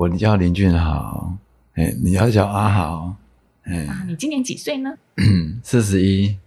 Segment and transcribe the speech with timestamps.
[0.00, 1.36] 我叫林俊豪，
[1.74, 3.14] 哎，你要叫阿豪，
[3.64, 4.96] 哎，啊，你今年几岁呢？
[5.62, 6.38] 四十一，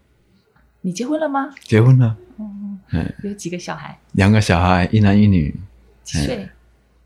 [0.82, 1.54] 你结婚了吗？
[1.62, 4.00] 结婚了，嗯，有几个小孩？
[4.14, 5.56] 两个小孩，一男一女，
[6.04, 6.50] 几岁？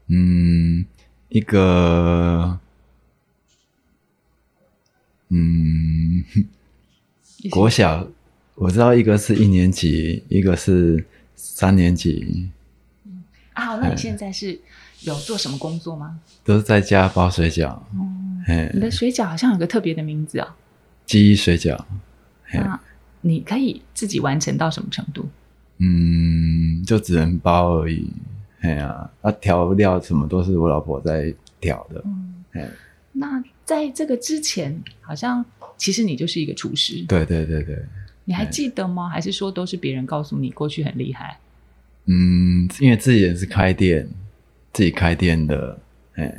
[0.07, 0.85] 嗯，
[1.27, 2.57] 一个，
[5.27, 6.23] 嗯，
[7.51, 8.07] 国小，
[8.55, 11.05] 我知道一个是一年级，一个是
[11.35, 12.49] 三年级。
[13.51, 14.57] 啊，好，那你现在是
[15.01, 16.19] 有做什么工作吗？
[16.43, 17.77] 都是在家包水饺。
[18.47, 20.47] 嗯，你的水饺好像有个特别的名字哦，
[21.05, 21.77] 记忆水饺。
[22.53, 22.79] 那
[23.21, 25.27] 你可以自己完成到什么程度？
[25.79, 28.09] 嗯，就只能包而已。
[28.61, 32.03] 哎呀，那调料什么都是我老婆在调的。
[32.53, 32.67] 嗯，
[33.11, 35.45] 那在这个之前，好像
[35.77, 37.03] 其实你就是一个厨师。
[37.07, 37.77] 对对对对。
[38.25, 39.07] 你还记得吗？
[39.07, 41.37] 还是说都是别人告诉你过去很厉害？
[42.05, 44.07] 嗯，因为自己也是开店，
[44.77, 45.75] 自己开店的。
[46.17, 46.31] 哎，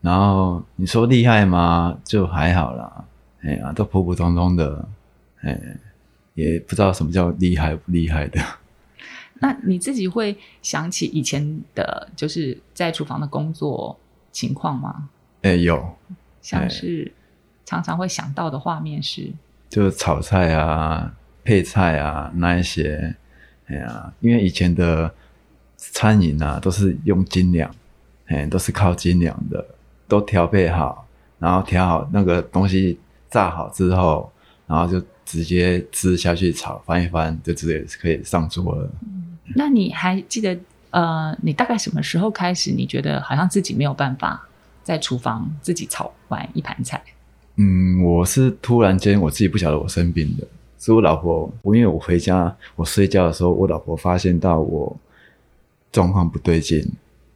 [0.00, 1.96] 然后你说厉害吗？
[2.02, 3.04] 就还好啦。
[3.42, 4.88] 哎呀，都普普通通的。
[5.42, 5.56] 哎，
[6.34, 8.40] 也不知道什么叫厉害不厉害的。
[9.38, 13.96] 那你自己会想起以前的，就是在厨房的工作
[14.32, 15.08] 情况吗？
[15.42, 15.96] 哎，有，
[16.42, 17.12] 像是
[17.64, 19.32] 常常会想到的画面是，
[19.68, 23.14] 就是炒菜啊、配菜啊那一些。
[23.66, 25.14] 哎呀，因为以前的
[25.76, 27.70] 餐饮啊，都是用斤两，
[28.26, 29.64] 哎，都是靠斤两的，
[30.08, 31.06] 都调配好，
[31.38, 32.98] 然后调好那个东西
[33.30, 34.30] 炸好之后，
[34.66, 38.90] 然后就直接吃下去炒，翻一翻就直接可以上桌了。
[39.54, 40.58] 那你还记得
[40.90, 42.72] 呃，你大概什么时候开始？
[42.72, 44.48] 你觉得好像自己没有办法
[44.82, 47.02] 在厨房自己炒完一盘菜？
[47.56, 50.46] 嗯，我是突然间我自己不晓得我生病的，
[50.78, 54.96] 是我老婆，我因为我回家我睡觉的时候，我老婆发现到我
[55.96, 56.86] 状况不对劲，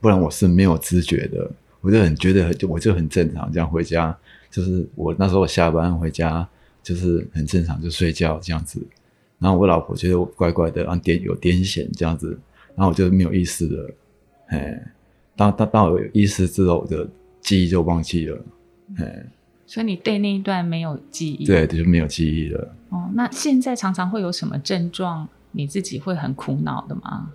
[0.03, 4.15] 不然我是没有知觉的，我就很觉得就我就很正常，这样回家
[4.51, 6.47] 就是我那时候我下班回家
[6.83, 8.87] 就是很正常就睡觉这样子。
[9.39, 12.39] 然后我老婆觉得我怪怪的，然后癫有癫痫这样子，
[12.77, 13.91] 然后我就没有意识了，
[14.49, 14.93] 哎，
[15.35, 17.09] 当当当我有意识之后，我的
[17.41, 18.45] 记忆就忘记了，
[18.99, 19.25] 哎，
[19.67, 22.75] 所以你对那一段没有记忆，对，就是没有记忆了。
[22.91, 25.27] 哦，那现在常常会有什么症状？
[25.53, 27.33] 你自己会很苦恼的吗？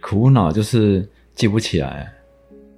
[0.00, 2.12] 苦恼就是记不起来，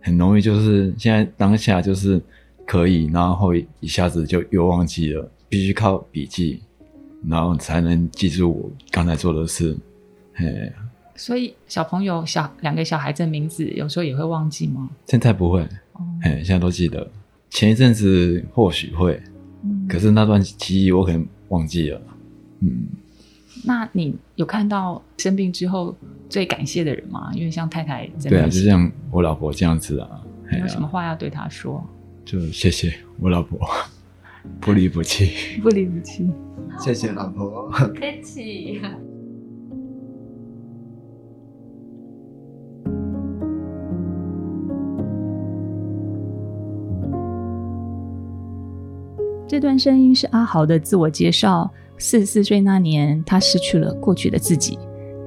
[0.00, 2.20] 很容易就是现在当下就是
[2.66, 6.62] 可以，然后一下子就又忘记了，必须靠笔记。
[7.28, 9.78] 然后才能记住我刚才做的事，
[10.34, 10.72] 嘿。
[11.14, 14.90] 所以小朋友小两个小孩子的名字有时候也会忘记吗？
[15.06, 15.64] 现在不会，
[16.22, 17.08] 哎，现在都记得。
[17.48, 19.22] 前一阵子或许会，
[19.88, 22.02] 可是那段记忆我可能忘记了。
[22.58, 22.88] 嗯，
[23.64, 25.94] 那你有看到生病之后
[26.32, 27.30] 最感谢的人嘛？
[27.34, 30.08] 因为像太太，对啊，就像我老婆这样子啊。
[30.58, 31.86] 有什么话要对她说？
[32.24, 33.60] 就谢谢我老婆，
[34.58, 36.26] 不离不弃，不离不弃。
[36.80, 38.80] 谢谢老婆，客气。
[49.46, 51.70] 这段声音是阿豪的自我介绍。
[51.98, 54.78] 四十四岁那年，他失去了过去的自己。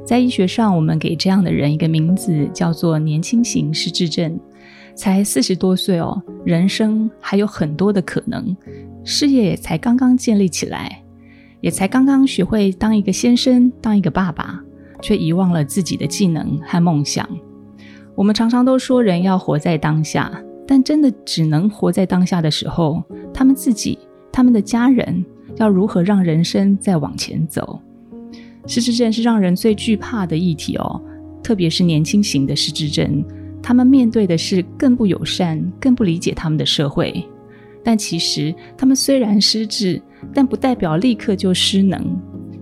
[0.06, 4.40] 在医学上，我们给这样的人一个名字，叫做年轻型失智症。
[4.94, 8.56] 才四十多岁哦，人生还有很多的可能，
[9.04, 11.02] 事业才刚刚建立起来。
[11.60, 14.64] 也才刚刚学会当一个先生，当一个爸爸，
[15.02, 17.28] 却遗忘了自己的技能和梦想。
[18.14, 20.32] 我们常常都说人要活在当下，
[20.68, 23.98] 但真的只能活在当下的时候，他们自己、
[24.32, 25.26] 他们的家人
[25.58, 27.82] 要如何让人生再往前走？
[28.68, 31.02] 失智症是让人最惧怕的议题哦，
[31.44, 33.24] 特别是年轻型的失智症，
[33.62, 37.26] 他们面对的是更不友善、更不理解他们的社会。
[37.84, 40.02] 但其实，他们虽然失智。
[40.34, 42.04] 但不代表立刻就失能。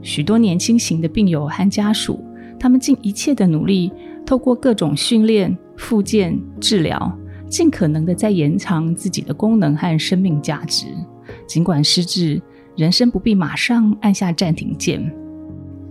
[0.01, 2.21] 许多年轻型的病友和家属，
[2.59, 3.89] 他们尽一切的努力，
[4.25, 10.87] 透过各种训练、复健、治疗，尽可能的在延长自己的功能和生命价值。
[11.47, 12.41] 尽管失智，
[12.75, 15.22] 人生不必马上按下暂停键。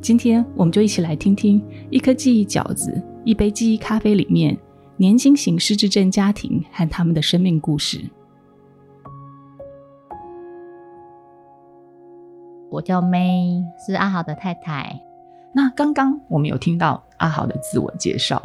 [0.02, 4.58] 今天，我们就一起来听听一颗记忆饺子、一杯记忆咖啡里面
[4.96, 8.00] 年轻型失智症家庭和他们的生命故事。
[12.68, 15.00] 我叫 May，是阿豪的太太。
[15.54, 18.40] 那刚刚我们有听到阿豪的自我介绍，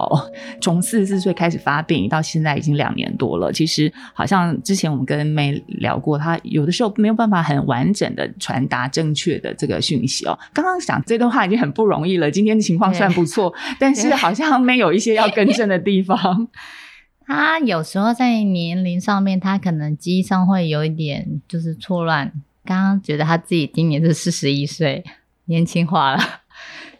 [0.61, 3.51] 从四十四岁开始发病，到现在已经两年多了。
[3.51, 10.37] 其实好像之前我们跟 May 聊过，他有的时候没有办法很完整的传达正确的这个讯息哦。
[10.53, 16.47] 刚刚讲这段话已经很不容易了，今天的情况算不错，但是好像 May 有一些要更正的地方。
[17.25, 22.31] 他有时候在年龄上面，他可能记忆上会有一点就是错乱。
[22.63, 25.03] 刚刚觉得他自己今年是四十一岁，
[25.45, 26.19] 年轻化了，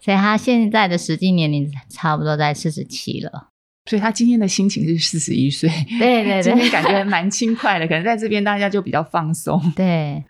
[0.07, 3.49] 所以他现在的实际年龄差不多在四十七了。
[3.89, 5.69] 所以他今天的心情是四十一岁，
[5.99, 9.61] 对对对，今天感觉蛮轻快的，可能在这边大家就比较放松。
[9.75, 10.23] 对。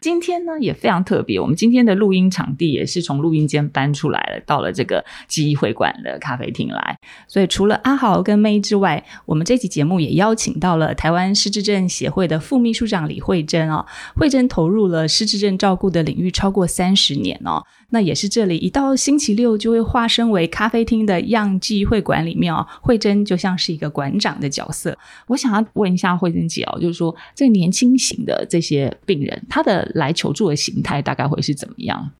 [0.00, 6.96] 今天呢也非常特别，我们今天的录音场地也是从录音间搬出来了，到了这个记忆会馆的咖啡厅来。
[7.28, 13.84] 所以除了阿豪跟 May 之外，我们这期节目也邀请到了台湾失智症协会的副秘书长李慧珍哦。
[14.14, 17.62] 慧珍投入了失智症照顾的领域超过三十年哦。
[17.90, 24.96] 那也是这里一到星期六就会化身为咖啡厅的样记会馆里面哦，慧珍就像是一个馆长的角色。
[25.26, 32.12] 我想要问一下慧珍姐哦，就是说这年轻型的这些病人，他的来求助的形态大概会是怎么样？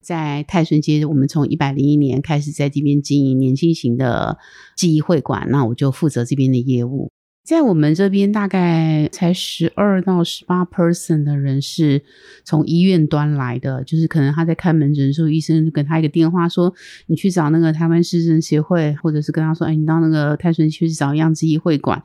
[0.00, 4.38] 在泰顺街，我们从一百零一年开始在这边经营年轻型的
[4.76, 7.10] 记忆会馆，那我就负责这边的业务。
[7.44, 12.02] 在我们这边，大概才十二到十八 person 的人是
[12.42, 16.72] 从医院端来的，就是可能他在看门诊的时候，医生给他一个电话说
[17.06, 22.02] ：“你去找那个台湾失智症协会，或者是跟他说，哎，你到那个泰顺去找样子医会馆。”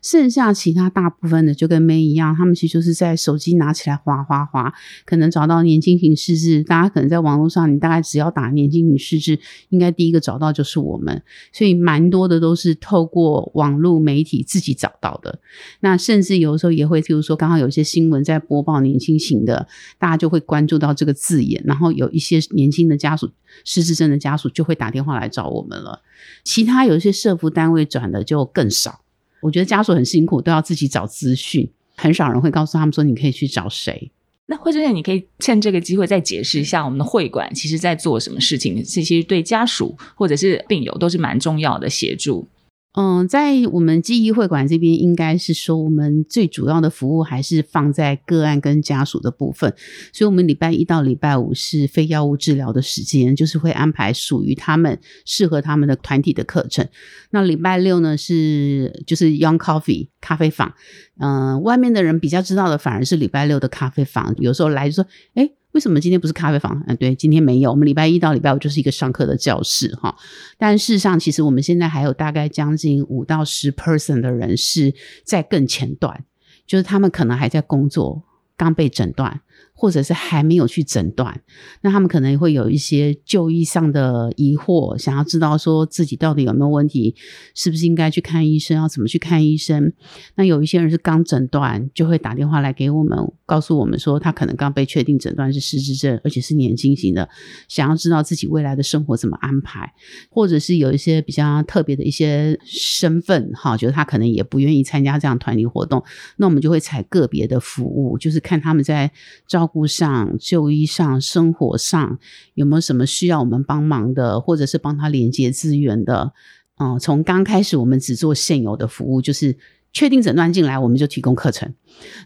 [0.00, 4.72] 剩下其他大部分的就跟 May 一样，他们其实就是在手机拿起来划划划，
[5.04, 6.62] 可能找到年轻型失智。
[6.62, 9.38] 大家可能在网络上，你大概只要打年轻型失智，
[9.68, 11.22] 应该第一个找到就是我们。
[11.52, 14.77] 所以蛮多的都是透过网络媒体自己。
[14.78, 15.40] 找到的，
[15.80, 19.66] 那甚至有时候也会，譬如说，刚好有一些新闻在播报年轻型的，
[19.98, 23.28] 大家就会关注到这个字眼，然后有一些年轻的家属、
[23.64, 26.00] 失智症的家属就会打电话来找我们了。
[26.44, 29.00] 其他有一些社服单位转的就更少。
[29.40, 34.10] 我觉得家属很辛苦，都要自己找资讯，很少人会告诉他们说你可以去找谁。
[34.50, 38.82] 那慧珍姐，你可以趁这个机会再解释一下我们的会馆其实在做什么事情？
[38.82, 42.48] 这些对家属或者是病友都是蛮重要的协助。
[42.94, 49.72] 嗯，在我们记忆会馆这边，应该是说我们最主要的服务还是放在个案跟家属的部分，
[50.12, 56.88] 所以，我们礼拜一到礼拜五是非药物治疗的时间，就是会安排属于他们适合他们的团体的课程。
[57.30, 60.74] 那礼拜六呢是就是 Young Coffee 咖啡坊，
[61.20, 65.50] 嗯，外面的人比较知道的反而是礼拜六的咖啡坊，有时候来就说，哎。
[65.72, 66.82] 为什么今天不是咖啡房？
[66.86, 67.70] 嗯，对，今天没有。
[67.70, 70.16] 我们礼拜一到礼拜五就是一个上课的教室哈。
[70.56, 74.94] 但事实上，其实我们现在还有大概将近五到十 person 的人是
[75.24, 76.24] 在更前段，
[76.66, 78.22] 就是他们可能还在工作，
[78.56, 79.40] 刚被诊断。
[79.72, 81.40] 或者是还没有去诊断，
[81.82, 87.14] 那他们可能会有一些就医上的疑惑，想要知道说自己到底有没有问题，
[87.54, 89.92] 是不是应该去看医生，要怎么去看医生？
[90.34, 93.16] 那有一些人是刚诊断，就会打电话来给我们，
[93.46, 97.28] 告诉我们说他可能刚被确定诊断是失智症，而且是年轻型的，
[97.68, 99.92] 想要知道自己未来的生活怎么安排，
[100.28, 106.02] 或者是有一些比较特别的一些身份，哈，觉得他可能也不愿意参加这样团体活动，
[106.38, 109.08] 那我们就会采个别的服务，就是看他们在
[109.48, 109.66] 照。
[109.66, 112.18] 顾上、就医上、生活上
[112.54, 116.32] 有没有什么需要我们帮忙的，或者是帮他连接资源的？
[116.76, 119.56] 嗯，从刚开始我们只做现有的服务，就是。
[119.92, 121.74] 确定诊断进来，我们就提供课程。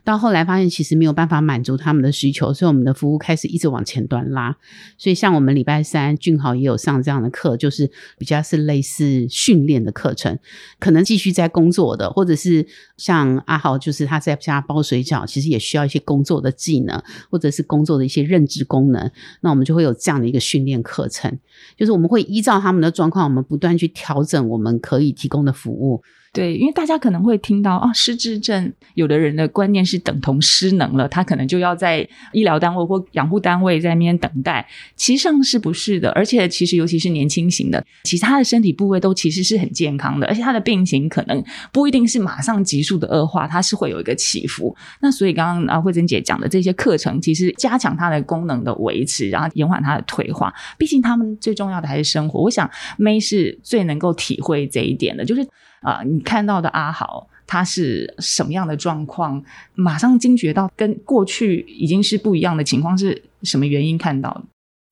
[0.04, 4.54] 到后来发现其实没有办法满足他们的需求，所以我们的服务开始一直往前端拉。
[4.98, 10.38] 所以像我们礼拜三俊豪也有上这样的课，就是比较是类似训练的课程。
[10.78, 12.66] 可能继续在工作的，或者是
[12.98, 19.10] 像阿豪，就是他在家包水饺，其实也需要一些工作的技能，或者是工作的一些认知功能。
[19.40, 21.38] 那我们就会有这样的一个训练课程，
[21.78, 26.02] 就是我们会依照他们的状况，我们不断去调整我们可以提供的服务。
[26.34, 34.66] 对，因为大家可能会听到啊，失智症，有的人的观念是等同失能了，他可能就要在医疗单位或养护单位在那边等待。
[34.96, 36.10] 其实上是不是的？
[36.12, 44.74] 而且其实尤其是年轻型的，其他的身体部位都其实是很健康的，而且他的病情可能不一定是马上急速的恶化，它是会有一个起伏。
[45.02, 50.50] 那所以刚刚啊慧珍姐讲的这些课程，其实加强它的功能的维持，然后延缓它的退化。
[50.78, 52.40] 毕竟他们最重要的还是生活。
[52.40, 55.46] 我想 May 是最能够体会这一点的，就是。
[55.82, 59.42] 啊，你看到的阿豪他是什么样的状况？
[59.74, 64.42] 马上惊觉到跟过去已经是不一样的情况，是什么原因看到的？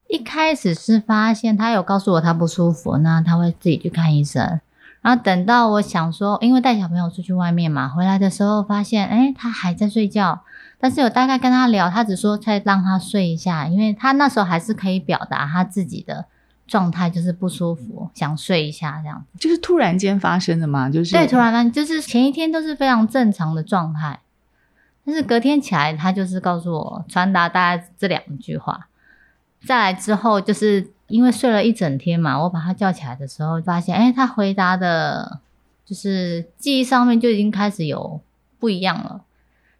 [0.08, 4.60] 一开始是发现他有告诉我他不舒服，那他会自己去看医生。
[5.00, 10.40] 然后等到我想说，因为带小朋友出去外面嘛，回来的时候发现，哎，他还在睡觉。
[10.78, 16.26] 但是有大概跟他聊，他只说再让他睡一下，因为他那时候还是可以表达他自己的。
[16.70, 24.20] 状态就是不舒服，想睡一下这样子，就是突然间发生的嘛，就是对，突然间就是前一天都是非常正常的状态，
[25.04, 28.86] 但是隔天起来，他就是告诉我传达大概这两句话。
[29.66, 35.40] 再来之后，就是因为睡了一整天嘛，我把他叫起来的时候，发现哎，他回答的
[35.84, 38.20] 就是记忆上面就已经开始有
[38.60, 39.22] 不一样了。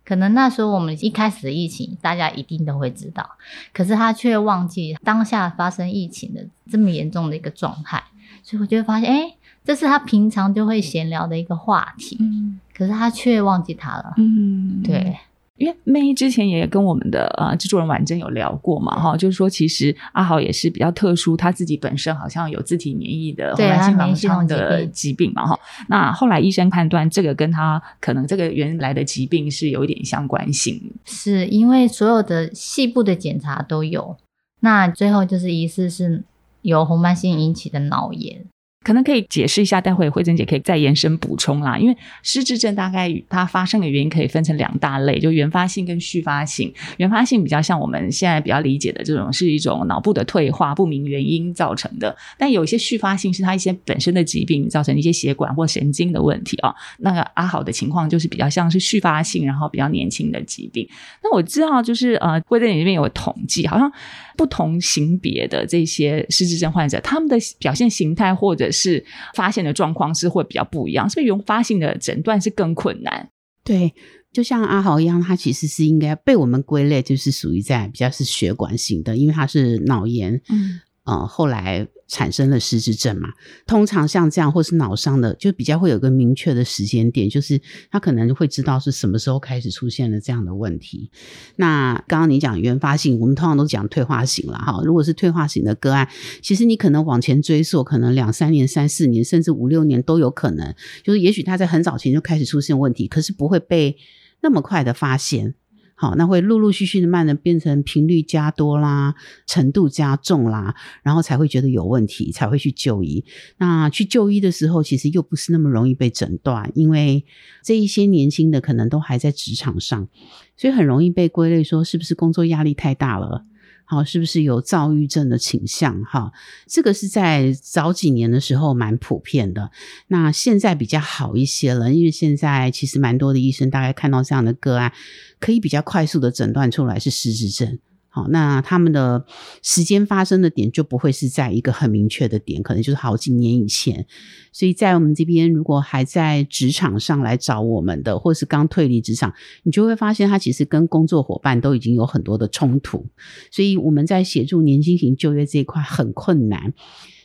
[0.05, 3.29] 可能那时候我们一开始的疫情，大家一定都会知道，
[3.73, 8.03] 可是他却忘记当下发生疫情的这么严重的一个状态，
[8.43, 12.59] 所以我就会发现，哎，这是他平常就会闲聊的一个话题，嗯。
[12.73, 14.15] 可是他却忘记他了。
[14.17, 15.15] 嗯，对，
[15.61, 25.61] 因为 May 之前也跟我们的呃制作人婉珍有聊过嘛，哈，就是说其实阿豪也是比较特殊，他自己本身好像有自体免疫的红对斑狼疮的疾病疾病嘛，哈。
[25.89, 34.17] 那后来医生判断这个跟他可能这个原来的疾病是有一点相关性，是因为所有的细部的检查都有，
[34.61, 36.25] 那最后就是疑似是
[36.63, 38.47] 由红斑性引起的脑炎。
[38.83, 41.77] 可能可以解释一下，待会慧珍姐可以再延伸补充啦。
[41.77, 46.73] 因为失智症大概它发生的原因可以分成两大类，就原发性跟续发性。
[46.97, 52.17] 原发性比较像我们现在比较理解的这种，是一种脑部的退化，不明原因造成的。
[52.39, 56.75] 但有一些续发性是它一些本身的疾病造成一些血管或神经的问题啊。
[57.01, 60.89] 那个阿好的情况就是比较像是续发性，然后比较年轻的疾病。
[61.23, 63.93] 那我知道就是呃，慧珍姐这边有统计，好像
[64.41, 69.05] 不同型别的这些失智症患者，他们的表现形态或者是
[69.35, 73.29] 发现的状况是会比较不一样，所以原发性的诊断是更困难。
[73.63, 73.93] 对，
[74.33, 83.31] 就像阿豪一样，他其实是应该被我们归类，就是属于在比较是血管型的，因为他是脑炎，嗯呃，后来产生了失智症嘛。
[83.67, 91.11] 通常像这样或是脑伤的，就比较会有个明确的时间点，就是他可能会知道是什么时候开始出现了这样的问题。
[91.57, 94.83] 那刚刚你讲原发性，我们通常都讲退化型了哈。
[94.85, 96.09] 如果是退化型的个案，
[96.43, 100.75] 其实你可能往前追溯，可能两三年、三四年，甚至五六年都有可能。
[101.05, 103.97] 就是也许他在很早前就开始出现问题，可是不会被
[104.43, 105.55] 那么快的发现。
[106.01, 109.15] 好，那会陆陆续续的慢的变成频率加多啦，
[109.47, 113.23] 程度加重啦，然后才会觉得有问题，才会去就医。
[113.59, 117.27] 那去就医的时候，其实又不是那么容易被诊断，因为
[117.63, 120.09] 这一些年轻的可能都还在职场上，
[120.57, 123.45] 所以很容易被归类说是不是工作压力太大了。
[123.91, 126.01] 好，是不是有躁郁症的倾向？
[126.05, 126.33] 哈，
[126.69, 129.73] 这个是在早几年的时候蛮普遍的。
[130.07, 134.93] 那现在比较好一些了，因为现在其实蛮多的医生大概看到这样的个案，
[135.41, 137.81] 可以比较快速的诊断出来是失智症。
[138.13, 139.25] 好，那他们的
[139.63, 144.05] 时间发生的点就不会是在一个很明确的点，可能就是好几年以前。
[144.53, 153.07] 所以在我们这边，如果还在职场上来找我们的，或是刚退离职场，你就会发现他其实跟工作伙伴都已经有很多的冲突。
[153.53, 156.75] 所以我们在协助年轻型就业这一块很困难。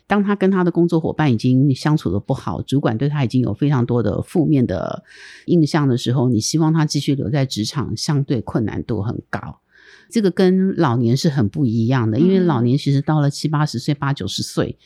[0.08, 5.04] 当他跟他的工作伙伴已经相处的不好，主管对他已经有非常多的负面的
[5.48, 9.62] 印象的时候，你希望他继续留在职场，相对困难度很高。
[10.10, 14.78] 这个跟老年是很不一样的，因为老年其实到了七八十岁、八九十岁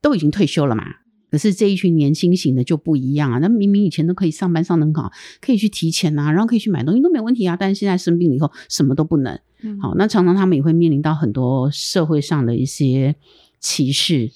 [0.00, 0.84] 都已经退休了嘛。
[1.30, 9.36] 可是这一群年轻型的就不一样啊，那明明以前都可以上班上得很好，可以去提钱啊，然后可以去买东西都没问题啊，但是现在生病了以后什么都不能。
[9.62, 13.16] 嗯好，那常常他们也会面临到很多社会上的一些
[13.58, 14.30] 歧视。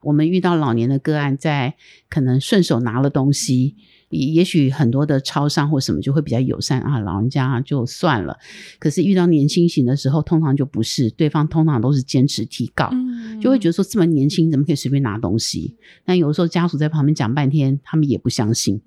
[0.00, 1.74] 我们遇到老年的个案，在
[2.08, 3.74] 可能顺手拿了东西，
[4.10, 8.38] 也也许很多的超商或什么就会比较友善啊，老人家就算了。
[8.78, 15.76] 可是遇到年轻型的时候，通常就不是，对方通常都是坚持提告，嗯就会觉得说这么年轻怎么可以随便拿东西？
[16.04, 18.80] 但有时候家属在旁边讲半天，他们也不相信。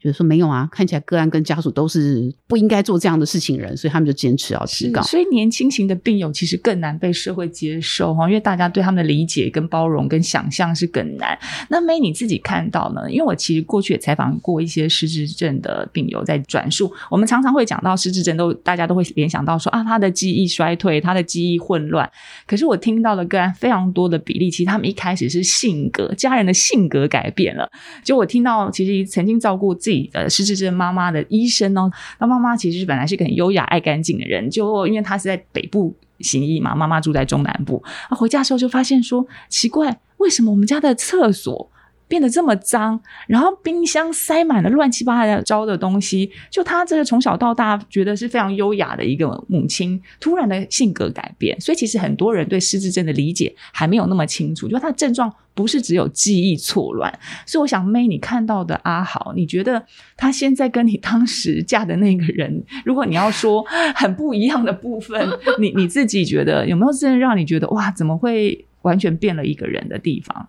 [0.00, 5.02] 就是说没有啊，看起来个案跟家属都是不应该做这样的事情人，所以他们就坚持要提告。
[5.02, 11.38] 所以年轻型的病友其实更难被社会接受哈，因为大家对他们的理解、跟包容、跟想象是更难。
[11.68, 13.10] 那 May 你自己看到呢？
[13.10, 22.10] 因为我其实过去也采访过一些失智症的病友，在转述，我们常常会讲到失智症都，大家都会联想到说啊，他的记忆衰退，他的记忆混乱。
[22.46, 27.70] 可是我听到的个案非常多的比例，其实他们一开始是性格，家人的性格改变了。
[28.02, 41.70] 就我听到，其实曾经照顾自己的失智症妈妈的医生哦，那妈妈其实本来是个很优雅、爱干净的人，就因为她是在北部行医嘛，妈妈住在中南部，啊，回家的时候就发现说，奇怪，为什么我们家的厕所
[42.06, 59.84] 变得这么脏，然后冰箱塞满了乱七八糟的东西，就她这个从小到大觉得是非常优雅的一个母亲，突然的性格改变，所以其实很多人对失智症的理解还没有那么清楚，就她的症状不是只有记忆错乱，所以我想妹你看到的阿豪，你觉得
[60.16, 65.28] 他现在跟你当时嫁的那个人，如果你要说很不一样的部分，
[65.60, 70.48] 你你自己觉得有没有真的让你觉得哇，怎么会完全变了一个人的地方？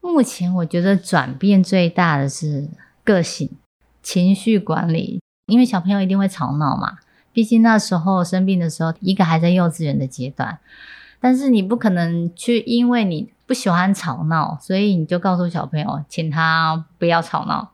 [0.00, 2.68] 目前我觉得转变最大的是
[3.02, 3.50] 个性、
[4.02, 6.98] 情绪管理，因为小朋友一定会吵闹嘛。
[7.32, 10.58] 毕竟那时候生病的时候，一个还在幼稚园的阶段，
[11.20, 17.70] 但是你不可能去因为你不喜欢吵闹，所以你就告诉小朋友，请他不要吵闹。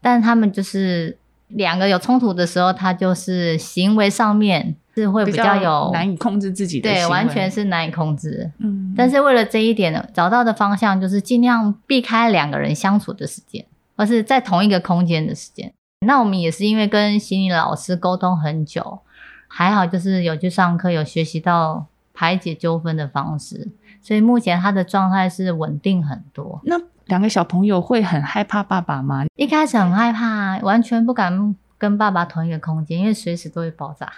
[0.00, 1.18] 但他们就是
[1.48, 8.50] 两个有冲突的时候，他就是行为上面是会比较有难以控制自己的对，完全是难以控制。
[8.56, 13.66] 嗯，但是为了这一点呢，找到的方向就是尽量避开两个人相处的时间，
[13.98, 15.70] 或是在同一个空间的时间。
[16.06, 19.00] 那我们也是因为跟心理老师沟通很久，
[19.46, 23.68] 还好就是有去上课，有学习到排解纠纷的方式，
[24.00, 26.60] 所以目前他的状态是稳定很多。
[26.64, 26.76] 那
[27.06, 29.24] 两个小朋友会很害怕爸爸吗？
[29.36, 34.10] 一开始很害怕，完全不敢跟爸爸同一个空间，因为随时都会爆炸。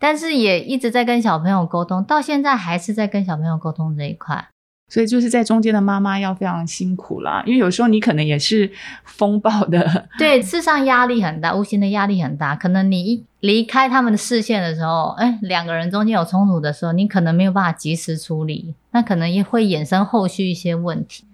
[0.00, 4.48] 但是也一直在跟小朋友沟通，到现在还是在跟小朋友沟通这一块。
[4.88, 8.70] 所以就是在中间的妈妈要非常辛苦啦，因为有时候你可能也是
[9.04, 12.56] 风暴的， 对，事实上压力很大，无形的压力很大。
[12.56, 21.24] 可能你一离开他们的视线的时候，哎，两个人中间有冲突的时候，你可能没有办法及时处理，那可能也会衍生后续一些问题。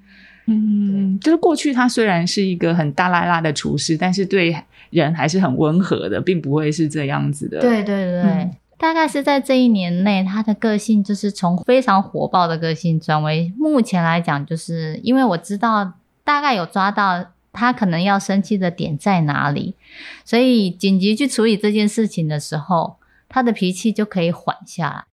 [0.47, 4.55] 嗯，就是过去他虽然是一个很大拉拉的厨师，但是对
[4.91, 7.61] 人还是很温和的，并不会是这样子的。
[7.61, 19.75] 对对对，嗯大概是在这一年内，他的个性就是从非常火爆的个性转为目前来讲，就是因为我知道大概有抓到他可能要生气的点在哪里，
[20.25, 22.97] 所以紧急去处理这件事情的时候，
[23.29, 25.05] 他的脾气就可以缓下来。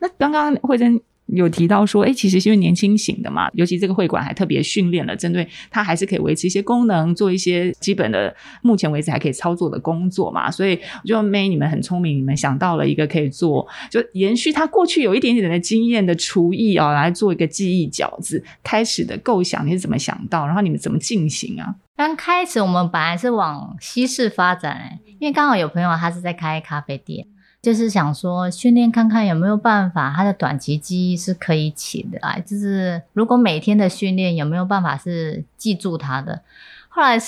[0.00, 10.48] 那刚刚慧珍有提到说，哎，其实因为年轻型的嘛，尤其这个会馆还特别训练了，针对它还是可以维持一些功能，做一些基本的，目前为止还可以操作的工作嘛。
[10.50, 18.44] 所以我觉得 May 你们很聪明，你们想到了一个可以做，就延续他过去有一点点的经验的厨艺哦，来做一个记忆饺子。
[18.62, 21.74] 开始的构想你是怎么想到，然后你们怎么进行啊？
[21.96, 27.26] 刚开始我们本来是往西式发展、欸，因为刚好有朋友他是在开咖啡店。
[27.66, 32.40] 就是想说训练看看有没有办法，他的短期记忆是可以起得来。
[32.46, 36.42] 就是如果每天的训练有没有办法是记住他的。
[36.88, 37.18] 后来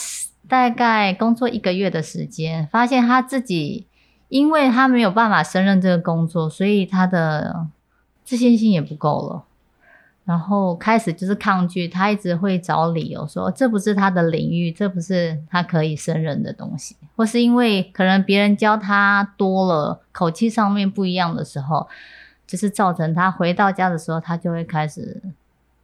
[0.46, 3.88] 大概工作一个月的时间，发现他自己，
[4.28, 7.66] 因为他没有办法胜任这个工作，所以他的
[8.22, 9.44] 自信心也不够了。
[10.28, 21.88] 然后开始就是抗拒，他一直会找理由说这不是他的领域，这不是他可以胜任的东西，或是因为可能别人教他多了，口气上面不一样的时候，
[22.46, 25.18] 就是造成他回到家的时候，他就会开始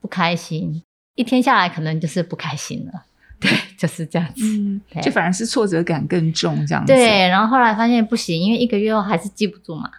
[0.02, 0.83] 不开心，
[1.14, 3.04] 一天下来可能就是不开心了，
[3.40, 6.92] 对，就是这样子，嗯，就反而是挫折感更重这样子。
[6.92, 9.90] 对，然后后来发现不行，因为一个月后还是记不住嘛。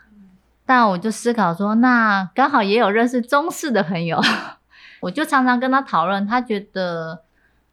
[0.67, 4.19] 但我就思考说，那刚好也有认识中式的朋友，
[4.99, 7.21] 我就常常跟他讨论，他觉得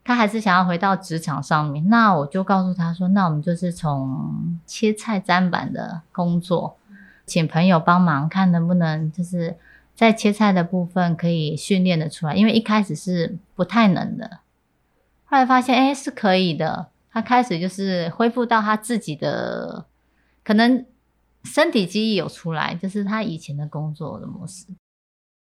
[0.05, 1.89] 他还是想要回到职场上面。
[1.89, 6.77] 那我就告诉他说，那我们就是从切菜砧板的工作，
[7.25, 9.57] 请朋友帮忙，看能不能就是
[9.95, 14.41] 在切菜的部分可以训练的出来，因为一开始是不太能的，
[15.25, 16.89] 后来发现哎是可以的。
[17.11, 19.87] 他开始就是恢复到他自己的
[20.45, 20.85] 可能。
[21.45, 24.67] 身体记忆有出来，就是他以前的工作的模式。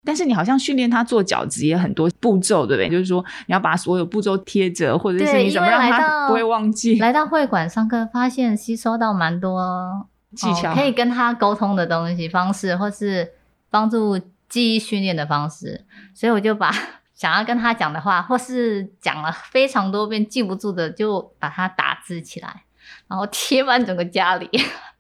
[0.06, 2.90] 但是你好像训练他做饺子也很多步骤，对不对？
[2.90, 6.98] 就是说你要把所有步骤贴着，或者是你怎么让他不会忘记。
[7.00, 13.34] 来到会馆上课，发现吸收到蛮多技巧、哦，可以跟他沟通的东西方式，或是
[13.70, 15.86] 帮助记忆训练的方式。
[16.16, 16.74] 所以我就把
[17.14, 22.64] 想要跟他讲的话，或是讲了非常多遍记不住的，就把它打字起来，
[23.10, 24.50] 然后贴满整个家里。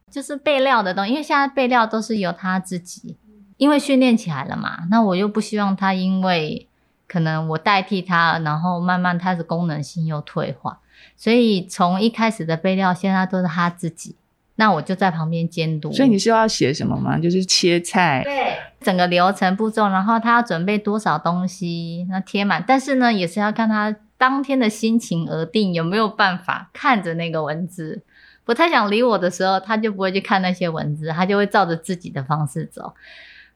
[0.10, 3.15] 就是备料的东西，因为现在备料都是由他自己，
[3.58, 4.80] 因为训练起来了嘛。
[4.89, 6.67] 那我又不希望他因为
[7.08, 10.80] 可能我代替他，然后慢慢他的功能性又退化，
[11.15, 14.15] 所以从一开始的备料，现在都是他自己。
[14.56, 15.89] 那我就在旁边监督。
[15.93, 17.17] 所以你是要写什么吗？
[17.17, 22.62] 就是切菜，对，整个流程步骤，然后他要准备多少东西，那贴满。
[22.67, 28.04] 但是呢，也是要看他当天的心情而定，有没有办法看着那个文字。
[28.49, 32.91] 不太想理我的时候，他就不会去看那些文字，他就会照着自己的方式走。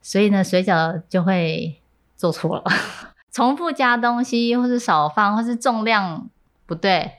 [0.03, 1.75] 所以呢，水饺就会
[2.15, 2.63] 做错了，
[3.33, 6.29] 重复加东西，或是少放，或是重量
[6.67, 7.13] 不对。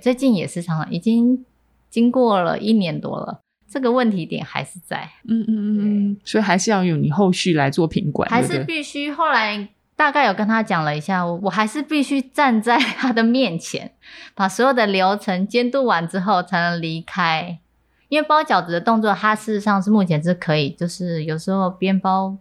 [0.00, 1.46] 最近也是常常已经
[1.88, 3.38] 经过了一年多了，
[3.70, 5.08] 这个问题点还是在。
[5.28, 5.78] 嗯嗯嗯
[6.10, 9.68] 嗯，所以还是要有你后续来做品管，还是必须后来。
[10.00, 13.92] 大概有跟他讲了一下，我我还是必须站在他的面前，
[14.34, 17.58] 把所有的流程监督完之后才能离开。
[18.08, 22.34] 因为包饺子的动作，它事实上是目前是可以，就是有时候边包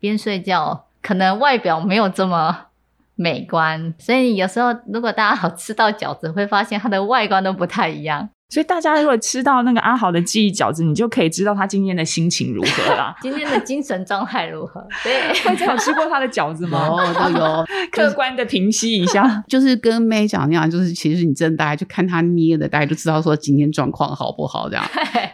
[0.00, 2.66] 边睡觉， 可能外表没有这么
[3.14, 8.28] 美观，所以有时候如果大家好吃到饺子，会发现它的外观都不太一样。
[8.54, 13.12] 所以大家如果吃到那个阿豪的记忆饺子，你就可以知道他今天的心情如何啦。
[13.20, 14.80] 今天的精神状态如何？
[15.02, 16.86] 对，慧珍有吃过他的饺子吗？
[16.86, 17.66] 哦，都有。
[17.90, 24.84] 客观的评析一下， 就是跟 May 讲那样，就是其实你真的大家就看他捏的，大家就知道说今天状况好不好这样。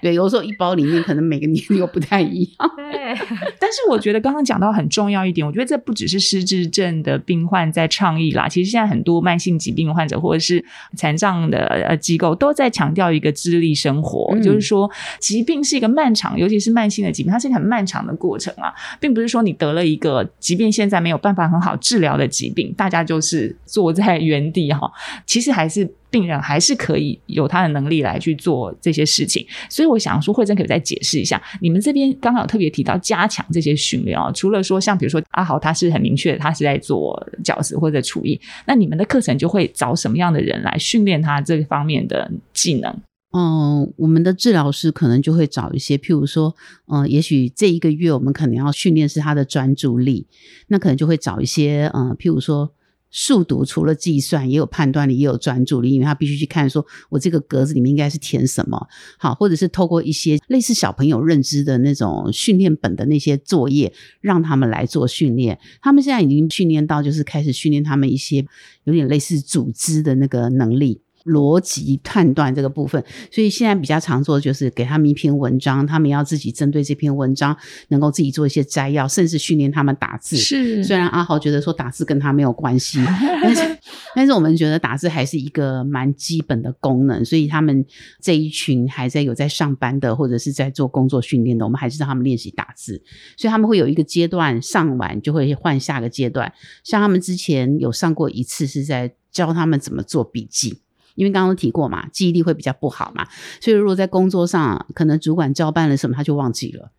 [0.01, 2.71] 对，有时候一包里面可能每个年龄又不太一样。
[2.91, 3.15] 对，
[3.59, 10.65] 但是我觉得刚刚讲到很重要一点，我觉得这不只是失智症的病患在倡议啦，其实现在很多慢性疾病患者或者是
[10.97, 24.91] 残障的呃机构都在强调一个自立生活，嗯就是说疾病是一个漫长，尤其是慢性的疾病，它是一个很漫长的过程啊，并不是说你得了一个即便现在没有办法很好治疗的疾病，大家就是坐在原地哈，
[25.27, 25.89] 其实还是。
[26.11, 42.93] 病人还是可以有他的能力来去做这些事情，所以我想说，慧珍可以再解释一下，你们这边刚刚特别提到加强这些训练啊，除了说像比如说阿豪他是很明确，他是在做饺子或者厨艺，那你们的课程就会找什么样的人来训练他这方面的技能？
[43.33, 46.57] 嗯，我们的治疗师可能就会找一些，譬如说，
[46.93, 50.27] 嗯、也许这一个月我们可能要训练是他的专注力，
[50.67, 52.73] 那可能就会找一些，嗯、譬如说。
[53.11, 65.59] 数独除了计算，也有判断力，也有专注力，因为他必须去看说，我这个格子里面应该是填什么，好，或者是透过一些类似小朋友认知的那种训练本的那些作业，让他们来做训练。
[65.83, 68.47] 他们现在已经训练到，就是开始训练他们一些
[68.85, 71.01] 有点类似组织的那个能力。
[71.25, 77.57] 逻辑判断这个部分，所以现在比较常做的就是给他们一篇文章，他们要自己针对这篇文章
[77.89, 80.37] 能够自己做一些摘要，甚至训练他们打字。
[80.37, 83.05] 是虽然阿豪觉得说打字跟他没有关系，
[83.43, 83.79] 但 是
[84.15, 87.85] 但是我们觉得打字还是一个蛮基本的功能，所以他们
[88.21, 93.03] 这一群还在有在上班的或者是在做工作训练的，我们还是让他们练习打字，
[93.37, 96.53] 所以他们会有一个阶段上完就会换下个阶段，
[96.83, 100.81] 像他们之前有上过一次是在教他们怎么做笔记。
[101.15, 103.27] 因为刚刚提过嘛，记忆力会比较不好嘛，
[103.61, 106.93] 所以如果在工作上可能主管交办了什么，他就忘记了。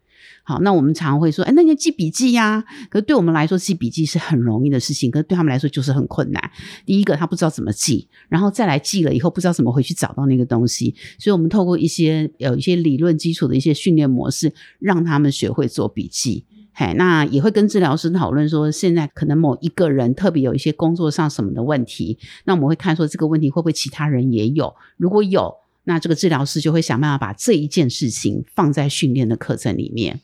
[0.43, 6.51] 好，那我们常会说，哎，那你要记笔记呀、可是对我们来说，记笔记是很容易的事情，可是对他们来说就是很困难。
[6.83, 10.95] 第一个，他不知道怎么记，然后再来记了以后，不知道怎么回去找到那个东西。
[11.19, 16.43] 所以我们透过一些有一些理论基础的一些训练模式，让他们学会做笔记。
[16.73, 25.53] 嘿，那也会跟治疗师讨论说，现在可能某一个人特别有一些工作上什么的问题，那我们会看说这个问题会不会其他人也有，如果有，
[25.83, 30.21] 那这个治疗师就会想办法把这一件事情放在训练的课程里面。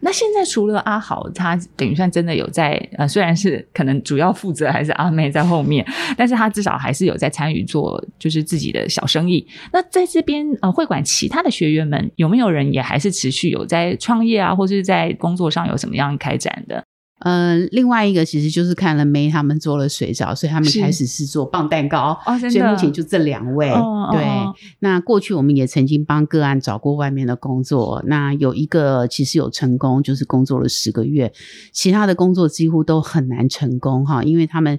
[0.00, 5.84] 那现在除了阿豪，他等于算真的有在呃，虽然是可能主要负责还是阿妹在后面，
[6.16, 9.46] 但是他至少还是有在参与做就是自己的小生意。
[9.72, 16.82] 那在这边呃会馆其他的学员们有没有人也还是持续有在创业啊，或是在工作上有什么样开展的？
[17.20, 22.16] 呃，另外一个其实就是看了 May 他们做了水饺，所以他们是开始是做棒蛋糕。
[22.38, 23.68] 所以目前就这两位。
[23.68, 31.32] 对，哦那过去我们也曾经帮个案找过外面的工作，那有一个其实有成功，就是工作了十个月，
[31.72, 34.78] 其他的工作几乎都很难成功哈，因为他们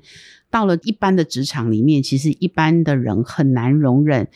[0.49, 4.28] 到了一般的职场里面，其实一般的人很难容忍。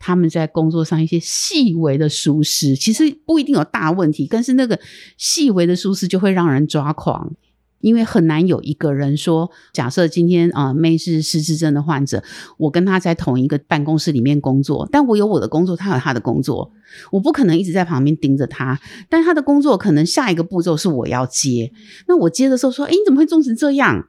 [0.00, 4.78] 他们在工作上一些细微的疏失，其实不一定有大问题，但是那个
[5.16, 7.32] 细微的疏失就会让人抓狂。
[7.80, 12.22] 因为很难有一个人说，假设今天啊、呃、妹是失智症的患者，
[12.56, 16.72] 我跟他在同一个办公室里面工作，但我有我的工作，他有他的工作，
[17.12, 21.72] 我不可能一直在旁边盯着他，但他的工作可能下一个步骤是我要接，
[22.06, 24.06] 那我接的时候说，诶，你怎么会做成这样？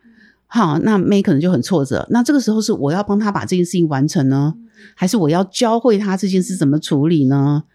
[0.48, 2.08] 好，那妹可能就很挫折。
[2.10, 4.56] 那这个时候是我要帮他把这件事情完成呢，
[4.96, 7.66] 还是我要教会他这件事怎么处理呢？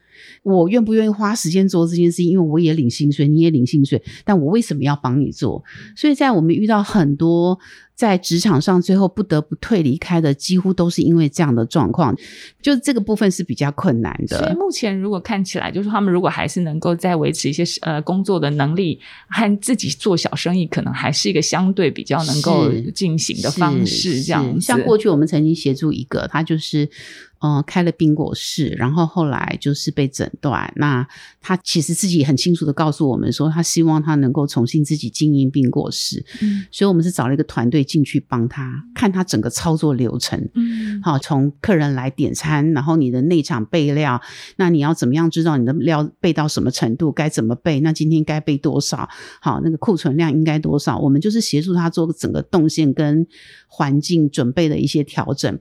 [0.43, 2.31] 我愿不愿意花时间做这件事情？
[2.31, 5.63] 因为我也领薪水，你也领薪水，但我为什么要帮你做？
[5.97, 7.59] 所以在我们遇到很多
[7.95, 12.15] 在职场上最后不得不退离开的，几乎都是因为这样的状况，
[12.61, 14.39] 就这个部分是比较困难的。
[14.39, 24.21] 所以目前如果看起来，就是他们如果还是能够再维持一些呃工作的能力和自己做小生意，可能还是一个相对比较能够进行的方式。
[24.23, 26.89] 这样子，像过去我们曾经协助一个，他就是
[27.39, 30.73] 呃开了冰果室，然后后来就是被诊断。
[30.77, 31.07] 那
[31.41, 40.49] 他其实自己很清楚的告诉我们说，他希望他能够重新自己经营冰果室，嗯所以我们是找了一个团队进去帮他看他整个操作流程。
[40.55, 44.21] 嗯好，从客人来点餐，然后你的内场备料，
[44.57, 47.81] 那你要怎么样知道你的料备到什么程度，该怎么备？
[47.81, 49.09] 那今天该备多少？
[49.41, 50.99] 好，那个库存量应该多少？
[50.99, 53.27] 我们就是协助他做整个动线跟
[53.69, 55.59] 环境准备的一些调整。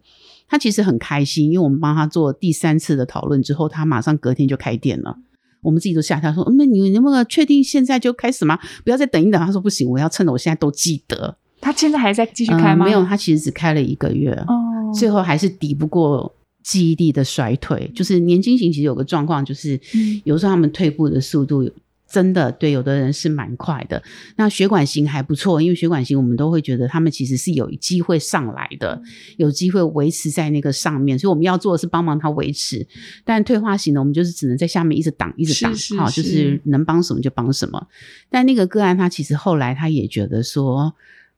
[0.48, 5.18] 他其实很开心，因为我们帮他做第三次的讨论之后，他马上隔天就开店了。
[5.62, 8.60] 我们自己都吓他说：“嗯那你能不能确定现在就开始吗？
[8.84, 11.38] 不要再等一等。”他说：“不行，我要趁着我现在都记得。
[11.64, 12.84] 他现在还在继续开吗？
[12.84, 14.34] 嗯没有，他其实只开了一个月。
[14.48, 17.90] 哦，最后还是抵不过记忆力的衰退。
[17.96, 21.72] 就是年轻型其实有个状况，就是嗯有时候他们退步的速度
[22.06, 24.04] 真的对有的人是蛮快的。
[24.36, 29.02] 那血管型还不错，因为血管型我们都会觉得他们其实是有机会上来的，
[29.38, 32.86] 有机会维持在那个上面，所以我们要做的是帮忙他维持。
[33.24, 37.88] 但退化型的，我们就是只能在下面一直挡，一直挡，好，就是能帮什么就帮什么。
[38.30, 40.94] 但那个个案他其实后来他也觉得说。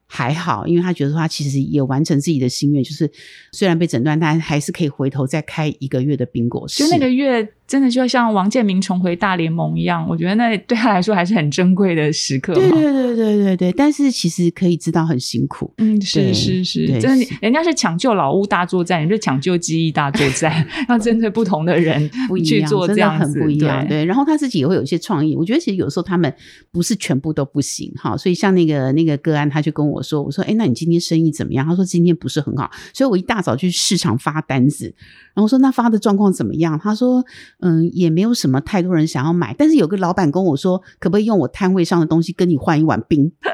[0.08, 3.12] 还好，因为他觉得他其实也完成自己的心愿，就是
[3.52, 6.84] 虽然被诊断，但还是可以回头再开一个月的冰果室。
[6.84, 12.54] 就那个月，真的就像王建民重回大联盟一样，我觉得那对他来说还是很珍贵的时刻。
[12.54, 15.74] 对对对对对对，但是其实可以知道很辛苦。
[15.78, 22.10] 嗯，是是是，对真的是，人家是抢救老屋大作战，你是抢救记忆大作战， 要针对不同的人
[22.46, 23.82] 去做这样子，不一样。
[23.88, 25.36] 对，对，然后他自己也会有一些创意。
[25.36, 26.32] 我觉得其实有时候他们
[26.72, 34.94] 不是全部都不行哈，所以像那个那个个案，他就跟我说：“我说，哎，那你今天生意怎么样？”他说：“今天不是很好。”所以我一大早去市场发单子，
[35.36, 37.24] 然后说：“那发的状况怎么样？”他说
[37.60, 43.32] ：“嗯，也没有什么太多人想要买，但是有个老板跟我说，可不可以用我摊位上的东西跟你换一碗冰？”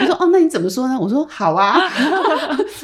[0.00, 1.78] 我说：“哦，那你怎么说呢？”我说：“好啊。”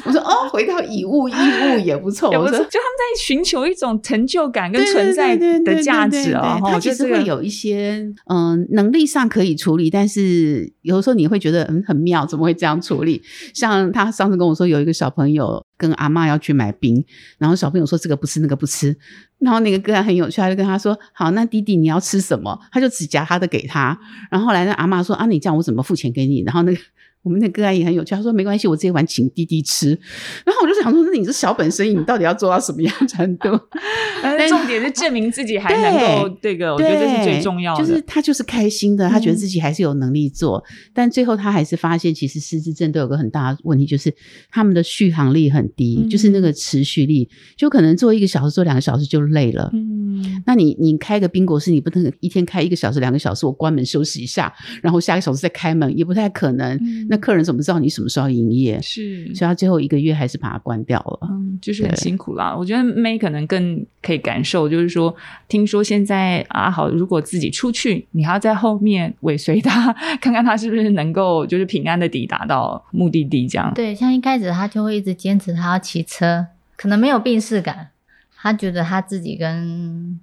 [0.05, 6.57] 我说：“哦，回到以物易物也不错。”我说就他们在寻求一种成就感跟存在的价值啊。
[6.59, 13.21] 对他其实会有一些嗯、能力上可以处理，但是有时候你会觉得嗯很妙，怎么会这样处理？
[13.53, 17.03] 像他上次跟我说，有一个小朋友跟阿嬷要去买冰，
[17.37, 18.97] 然后小朋友说这个不吃那个不吃，
[19.39, 22.59] 然后那个个案很有趣，他就跟他说好，那弟弟你要吃什么？
[22.71, 23.99] 他就只夹他的给他，
[24.31, 26.41] 然后后来那阿嬷说啊，你这样我怎么付钱给你？
[26.43, 26.79] 然后那个。
[27.23, 29.89] 我们那个案也很有趣，他说没关系，我这一碗请弟弟吃。
[30.45, 33.49] 然后我就想说，那你这小本生意，你到底要做到什么样程度？
[34.21, 37.83] 但重点是证明自己还能够这个，我觉得这是最重要的。
[37.83, 44.13] 就是他就是开心的，他觉得嗯自己还是有能力做，但最后他还是发现，其实失智症都有个很大的问题，就是
[44.51, 49.69] 他们的续航力很低，嗯就是那个持续力，就可能做一个小时、做两个小时就累了。
[49.73, 56.75] 嗯，那你你开个冰果室，你不能一天开一个小时、两个小时，我关门休息一下，然后下个小时再开门，也不太可能。
[56.77, 58.81] 嗯那客人怎么知道你什么时候要营业？
[58.81, 61.27] 是所以他最后一个月还是把它关掉了。
[61.29, 62.55] 嗯，就是很辛苦啦。
[62.57, 65.15] 我觉得 May 可能更可以感受，就是说，
[65.47, 73.71] 听说现在阿豪如果自己出去，你还要在后面尾随他，看看他是不是能够就是平安的抵达到目的地，这样。
[73.75, 77.89] 对，像一开始他就会一直坚持他要骑车，可能没有病逝感，
[78.35, 80.19] 他觉得他自己跟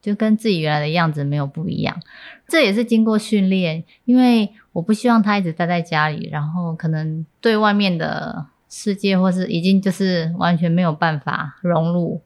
[0.00, 2.00] 就跟自己原来的样子没有不一样。
[2.48, 12.20] 这也是经过训练，因为我不希望他一直待在家里，然后可能对外面的世界或是已经就是完全没有办法融入。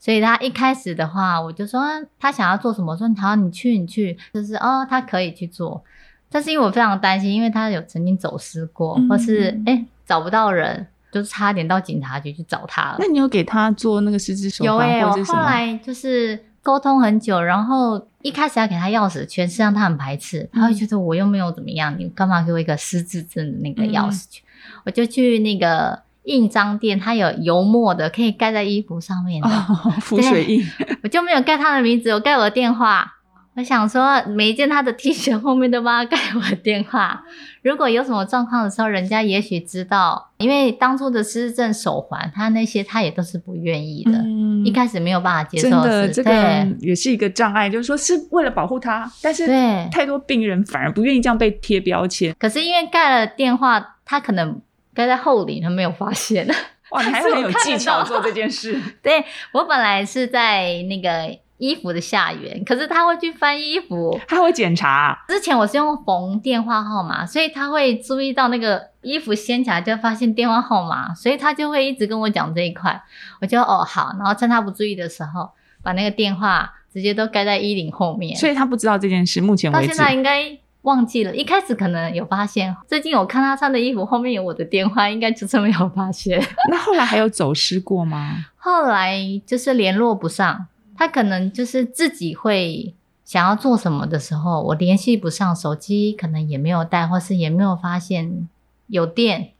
[0.00, 1.88] 所以他一开始的话，我就说啊
[2.20, 5.82] 他想要做什么，我说好，你去，你去，就是哦，他可以去做。
[6.30, 13.08] 但是因为我非常担心，因为他有曾经走失过，嗯或是哎、诶找不到人，就是差点到警察局去找他了那。
[13.08, 15.38] 你有给他做那个十字手有哎、我环或者什么？
[15.38, 24.42] 后来就是沟通很久，然后一开始要给他钥匙圈，实际上他很排斥，他会觉得我又没有怎么样，你干嘛给我一个失智症的那个钥匙圈？
[24.84, 30.66] 我就去那个印章店，它有油墨的，可以盖在衣服上面的，哦， 浮水印，
[31.02, 33.17] 我就没有盖他的名字，我盖我的电话。
[33.58, 37.24] 我想说，每一件他的 T 恤后面都帮他盖我的电话。
[37.62, 52.32] 如果有什么状况的时候，人家也许知道，因为当初的失智症手环，他那些他也都是不愿意的，嗯一开始没有办法接受真的，这个对也是一个障碍，就是说是为了保护他，但是对太多病人反而不愿意这样被贴标签。
[52.38, 54.62] 可是因为盖了电话，他可能
[54.94, 56.46] 盖在后领，他没有发现。
[56.90, 58.80] 哇，你还是 很有技巧做这件事。
[59.02, 64.18] 对我本来是在那个衣服的下缘，可是他会去翻衣服。
[64.26, 73.02] 他会检查，之前我是用缝电话号码，所以他会注意到那个衣服掀起来就发现电话号码，所以他就会一直跟我讲这一块。
[73.40, 75.50] 我就哦好，然后趁他不注意的时候，
[75.82, 78.36] 把那个电话直接都盖在衣领后面。
[78.36, 79.40] 所以他不知道这件事。
[79.40, 86.40] 目前为止到现，在应该忘记了，一开始可能有发现，最近我看他穿的衣服后面有我的电话，应该就是没有发现。
[86.70, 88.46] 那后来还有走失过吗？
[88.56, 90.66] 后来就是联络不上，
[90.98, 92.92] 他可能就是自己会
[93.24, 98.48] 想要做什么的时候，我联系不上，手机可能也没有带，或是也没有发现
[98.88, 99.50] 有电，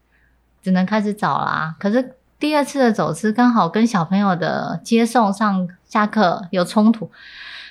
[0.60, 1.76] 只能开始找啦。
[1.78, 7.10] 可是第二次的走失刚好跟小朋友的接送上下课有冲突，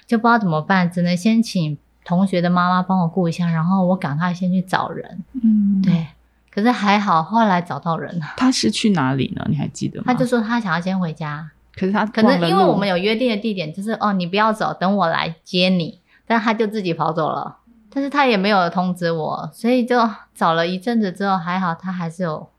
[0.05, 5.23] 就不知道怎么办，只能先请同学的妈妈帮我顾一下，然后我赶快先去找人。
[5.43, 5.81] 嗯，。
[5.81, 6.07] 对，
[6.51, 9.45] 可是还好后来找到人了，他是去哪里呢？
[9.49, 10.05] 你还记得吗？
[10.07, 11.51] 他就说他想要先回家。
[11.77, 15.99] 可是他可能因为我们有约定的地点，就是哦，你不要走，等我来接你。
[16.29, 17.59] 但他就自己跑走了，
[17.89, 19.97] 但是他也没有通知我，所以就
[20.35, 22.49] 找了一阵子之后，还好他还是有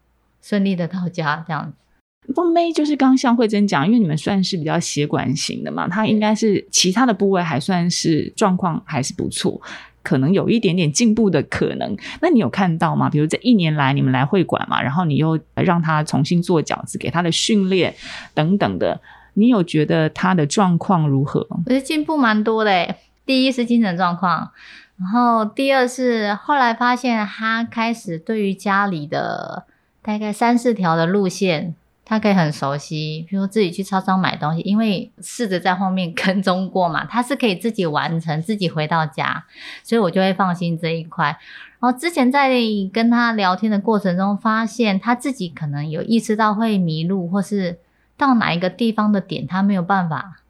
[0.41, 2.33] 顺利的到家这样子。
[2.35, 9.61] 不妹就是刚刚像慧珍讲，因为你们算是比较血管型的嘛，她应该是其他的部位还算是状况还是不错，
[10.03, 11.97] 可能有一点点进步的可能。
[12.21, 13.11] 那你有看到吗？
[13.11, 17.95] 比如这一年来你们来会馆嘛，然后你又让他重新做饺子，给他的训练
[18.35, 19.01] 等等的，
[19.35, 21.47] 你有觉得他的状况如何？
[21.51, 22.95] 我觉得进步蛮多的。
[23.27, 24.51] 第一是精神状况，
[24.99, 29.65] 然后第二是后来发现他开始对于家里的
[30.01, 31.75] 大概三四条的路线，
[32.09, 33.27] 他可以很熟悉。
[33.29, 39.45] 比如自己去超商买东西，因为试着在后面 跟踪过嘛，他是可以自己完成，自己回到家，
[39.85, 41.39] 所以我就会放心这一块。
[41.79, 42.51] 然后之前在
[42.93, 47.79] 跟他聊天的过程中，发现他自己可能有意识到会迷路，或是
[48.17, 50.41] 到哪一个地方的点，他没有办法。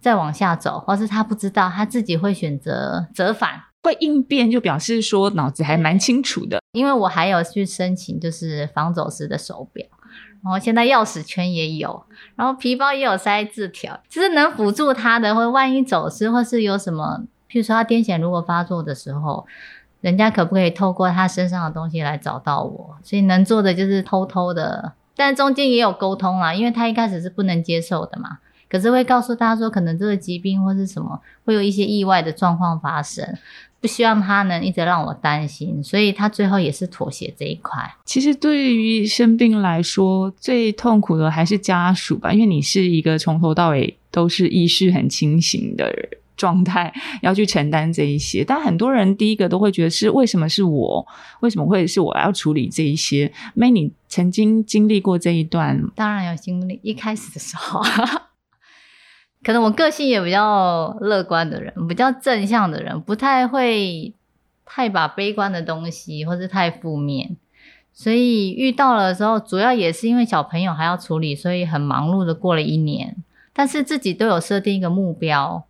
[0.00, 6.60] 再往下走，或是他不知道，他自己会选择折返，会应变，就表示说脑子还蛮清楚的。
[6.70, 9.84] 因为我还有去申请，就是防走失的手表，
[10.42, 12.04] 然后现在钥匙圈也有，
[12.36, 15.34] 然后皮包也有塞字条，就是能辅助他的。
[15.34, 19.46] 或万一走失，或是有什么，譬如说他癫痫如果发作的时候，
[20.00, 22.96] 人家可不可以透过他身上的东西来找到我？
[23.02, 28.38] 所以能做的就是偷偷的，但中间也有沟通啊，因为他一开始是不能接受的嘛。
[28.70, 33.26] 可是会告诉大家说，可能这个疾病或是什么会有一些意外的状况发生，
[33.80, 37.80] 不希望他能一直让我担心，所以他最后也是妥协这一块。
[38.04, 45.94] 其实对于生病来说，最痛苦的还是家属吧，因为你是一个从头到尾都是意识很清醒的
[46.36, 48.44] 状态，要去承担这一些。
[48.44, 51.06] 但很多人第一个都会觉得是为什么是我？
[51.40, 55.82] 为什么会是我要处理这一些？？May，你曾经经历过这一段？
[55.94, 57.80] 当然有经历，一开始的时候。
[59.44, 64.12] 可能我个性也比较乐观的人，比较正向的人，不太会
[64.64, 67.36] 太把悲观的东西或是太负面，
[67.92, 73.16] 所以遇到了时候，主要也是因为小朋友还要处理，所以很忙碌的过了一年。
[73.52, 75.64] 但是自己都有设定一个目标，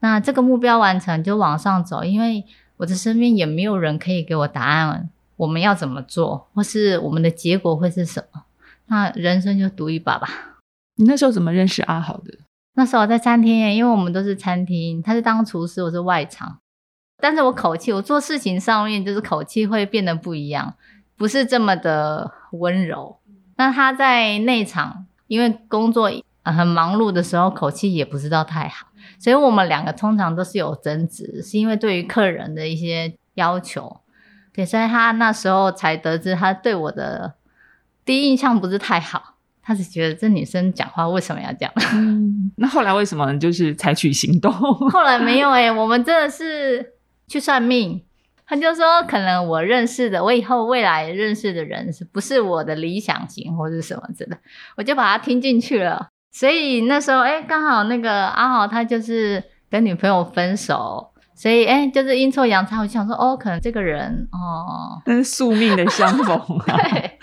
[0.00, 2.44] 那这个目标完成就往上走，因为
[2.78, 8.42] 我的身边也没有人可以给我答案，我们要怎么做，或是我们的结果会是什么？
[8.88, 10.28] 那人生就赌一把吧。
[10.96, 12.34] 你那时候怎么认识阿豪的？
[12.74, 16.58] 那时候在餐厅，因为我们都是餐厅，他是当厨师，我是外场。
[17.22, 20.74] 但是我口气，我做事情上面就是口气会变得不一样，
[21.16, 23.18] 不是这么的温柔。
[23.56, 26.10] 那他在内场，因为工作
[26.42, 28.86] 很忙碌的时候，口气也不知道太好，
[29.18, 34.00] 所以我们两个通常都是有争执，是因为对于客人的一些要求。
[34.54, 37.34] 对，所以他那时候才得知他对我的
[38.04, 39.34] 第一印象不是太好。
[39.62, 41.72] 他只觉得这女生讲话为什么要这样？
[42.56, 44.52] 那后来为什么就是采取行动？
[44.90, 46.94] 后来没有哎，我们真的是
[47.28, 48.02] 去算命，
[48.46, 54.36] 他就说可能我认识的，我以后未来认识的人是不是我的理想型或者什么之类，
[54.76, 56.08] 我就把他听进去了。
[56.32, 66.76] 所以那时候哎，刚好那个阿豪他就是跟女朋友分手，所以哎就是阴错阳差，我就想说哦，可能这个人哦，跟宿命的相逢啊。
[66.90, 67.18] 对。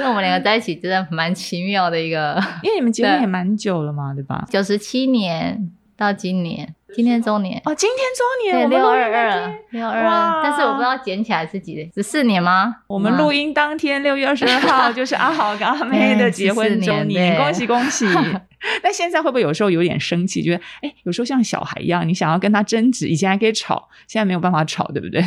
[0.00, 4.46] 那我们两个在一起真的蛮奇妙的一个， 因为你们结婚也蛮久了嘛，对吧？
[4.50, 10.42] 九十七年到今年，今天周年哦，今天周年，对，六二二，六二二。
[10.42, 12.76] 但是我不知道捡起来是几，十四年吗？
[12.86, 18.06] 我们录音当天六月二十二号就是阿豪跟阿妹的结婚周年，恭喜恭喜！
[18.82, 20.42] 那现在会不会有时候有点生气？
[20.42, 25.22] 觉得哎，有时候像小孩一样，你想要跟他争执，以前还可以吵，现在没有办法吵，对不对？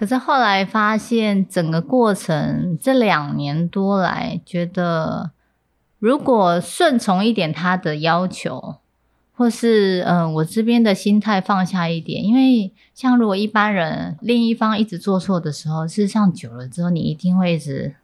[0.00, 5.32] 可是后来发现，整个过程这两年多来，觉得
[5.98, 8.76] 如果顺从一点他的要求，
[9.34, 17.94] 或是嗯，我这边的心态放下一点，因为像如果一般人另一方一直做错的时候，事实上久了之后，你一定会一直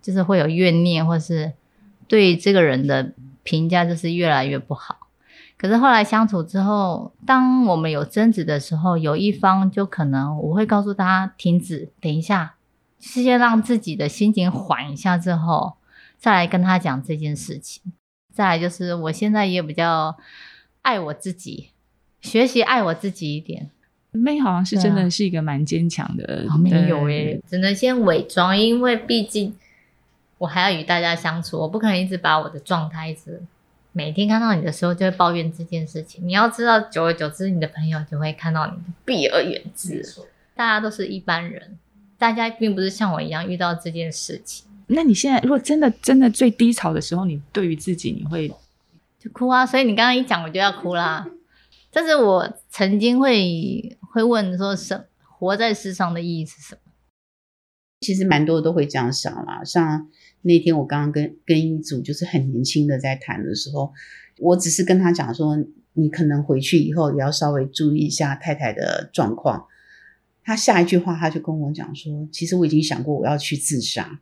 [0.00, 1.52] 就是会有怨念，或是
[2.08, 5.03] 对这个人的评价就是越来越不好。
[5.56, 12.56] 可是后来相处之后，当我们有争执的时候，有一方就可能我会告诉他停止，等一下，
[12.98, 15.74] 先让自己的心情缓一下之后，
[16.18, 17.82] 再来跟他讲这件事情。
[18.32, 20.16] 再来就是我现在也比较
[20.82, 21.70] 爱我自己，
[22.20, 23.70] 学习爱我自己一点。
[24.10, 29.54] 妹好像是真的是一个蛮坚强的，没有诶，只能先伪装，因为毕竟
[30.38, 33.42] 我还要与大家相处，我不可能一直把我的状态一直。
[33.96, 36.26] 每天看到你的时候，就会抱怨这件事情。
[36.26, 38.72] 你要知道，久而久之，你的朋友就会看到你
[39.04, 40.04] 避而远之。
[40.56, 41.78] 大家都是一般人，
[42.18, 44.66] 大家并不是像我一样遇到这件事情。
[44.88, 48.48] 那你现在如果真的真的最低潮的时候，你对于自己你会
[49.18, 49.64] 就哭啊？
[49.64, 51.24] 所以你刚刚一讲，我就要哭啦。
[51.92, 55.04] 但是我曾经会会问说，生
[55.38, 56.80] 活在世上的意义是什么？
[58.00, 59.62] 其实蛮多都会这样想啦。
[59.64, 60.10] 像
[60.44, 63.92] 那天我刚刚跟跟一组就是很年轻的在谈的时候，
[64.38, 65.56] 我只是跟他讲说，
[65.94, 69.66] 你可能回去以后也要稍微注意一下太太的状况。
[70.42, 74.20] 他下一句话他就跟我讲说，其实我已经想过我要去自杀，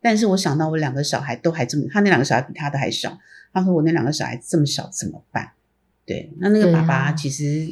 [0.00, 3.18] 但是我想到我两个小孩都还这么，他那两个小孩比他的还小，
[3.52, 5.50] 他说我那两个小孩这么小怎么办？
[6.06, 7.68] 对，那那个爸爸其实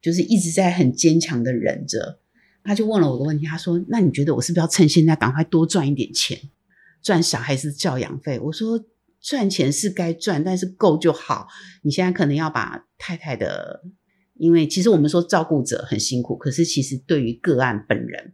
[0.00, 2.18] 就是一直在很坚强的忍着。
[2.62, 6.38] 他就问了我个问题，他说：“那你觉得我是不是要趁现在赶快多赚一点钱，
[7.02, 8.84] 赚小孩子教养费？”我说
[9.20, 11.48] ：“赚钱是该赚，但是够就好。
[11.82, 13.82] 你现在可能要把太太的，
[14.34, 18.32] 因为其实我们说照顾者很辛苦，可是其实对于个案本人，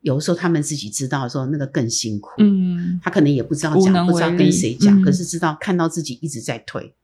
[0.00, 2.30] 有的时候他们自己知道的时候，那个更辛苦。
[2.38, 6.94] 嗯，他可能也不知道讲，不知道跟谁讲，嗯可是知道看到自己一直在退。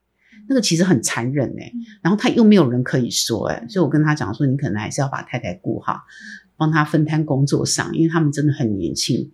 [0.51, 1.71] 那个其实很残忍哎、
[2.01, 6.01] 然后他又没有人可以说哎、所以我跟他讲说，你可能还是要把太太顾好，
[6.57, 9.31] 帮他分摊工作上，因为他们真的很年轻，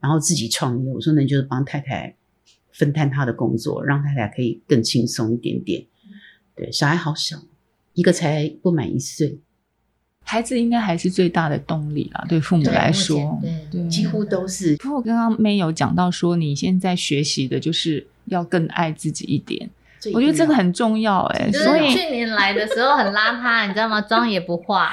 [0.00, 0.92] 然后自己创业。
[0.92, 2.14] 我说那就是帮太太
[2.72, 5.84] 分摊她的工作，让太太可以更轻松一点点。
[6.54, 7.36] 对，小孩好小，
[7.94, 9.38] 一个才不满一岁，
[10.24, 13.40] 孩子应该还是最大的动力啦，对父母来说前，
[13.70, 19.70] 对对，几乎都是不过刚刚妹有讲到说，你现在学习的就是要更爱自己一点，
[20.12, 24.00] 我觉得这个很重要哎、就是所以去年来的时候很邋遢，你知道吗？
[24.00, 24.92] 妆也不化，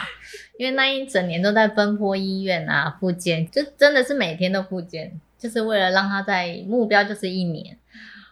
[0.58, 7.78] 因为那一整年都在奔波医院啊、复健，就真的是每天都复健，就是为了让他在目标就是一年。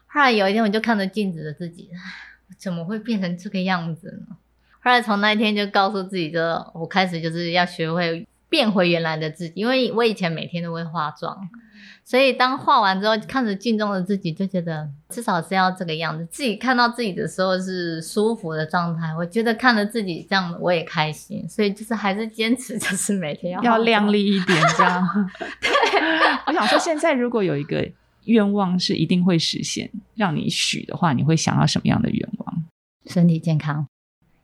[0.08, 1.90] 后来有一天，我就看着镜子的自己，
[2.58, 4.38] 怎么会变成这个样子呢？
[4.82, 6.40] 后来从那一天就告诉自己，就
[6.74, 11.50] 我开始就是要学会变回原来的自己，因为我以前每天都会化妆，
[12.04, 16.26] 所以当画完之后，看着镜中的自己，就觉得至少是要这个样子。
[16.32, 25.08] 自己看到自己的时候是舒服的状态，我觉得看着自己这样我也开心，所以就是还是坚持，就是每天要要妆亮丽一点，这样。
[25.62, 25.70] 对
[26.48, 27.90] 我想说，现在如果有一个
[28.26, 32.64] 愿望是一定会实现，让你许的话，你会想要什么样的愿望？
[33.06, 33.86] 身体健康，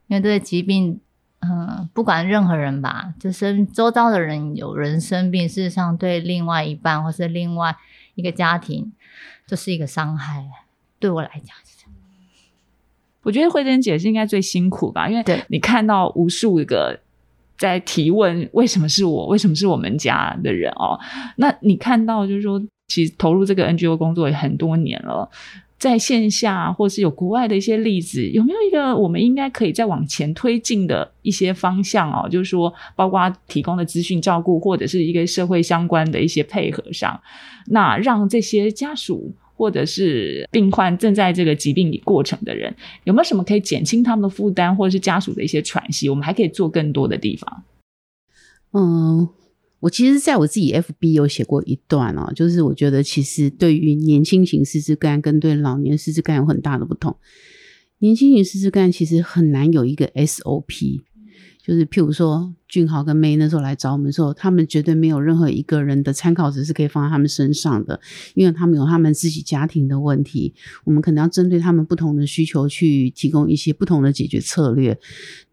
[0.07, 0.99] 因为这个疾病，
[1.41, 7.75] 嗯、不管任何人吧，就是周遭的人有人生病，事实上对另外一半或是另外
[8.15, 8.91] 一个家庭，
[9.47, 10.45] 这是一个伤害。
[10.99, 11.91] 对我来讲是这样，
[13.23, 16.99] 我觉得慧珍姐是应该最辛苦吧，因为对你看到无数个
[17.57, 20.99] 在提问为什么是我，为什么是我们家的人哦，
[21.37, 25.29] 那你看到就是说，其实投入这个 NGO 工作也很多年了。
[25.79, 32.27] 在线下，或是有国外的一些例子，有没有一个我们应该可以再往前推进的一些方向哦？
[32.27, 37.17] 就是说，包括提供的资讯照顾，或者是一个社会相关的一些配合上，
[37.67, 42.75] 那让这些家属或者是病患正在这个疾病过程的人，
[43.05, 46.09] 有没有什么可以减轻他们的负担，或者是家属的一些喘息？
[46.09, 47.63] 我们还可以做更多的地方。
[48.73, 49.27] 嗯，
[49.79, 57.15] 我其实在我自己 FB 有写过一段哦，就是我觉得其实对于年轻型失智干跟对老年失智干有很大的不同。
[57.99, 61.01] 年轻型失智干其实很难有一个 SOP，
[61.65, 67.99] 就是譬如说俊豪跟 May 那时候来找我们的时候，他们绝对没有任何一个人的参考值是可以放在他们身上的，
[68.35, 70.53] 因为他们有他们自己家庭的问题，
[70.85, 74.97] 我们可能要针对他们不同的需求去提供一些不同的解决策略。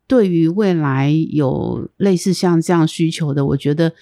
[0.07, 3.92] 对于未来有类似像这样需求的，我觉得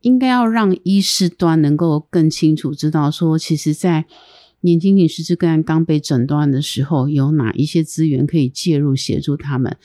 [0.00, 4.04] 应该要让医师端能够更清楚知道说，其实，在
[4.60, 9.76] 年轻女失智个案刚被诊断的时候，有哪一些资源可以介入协助他们，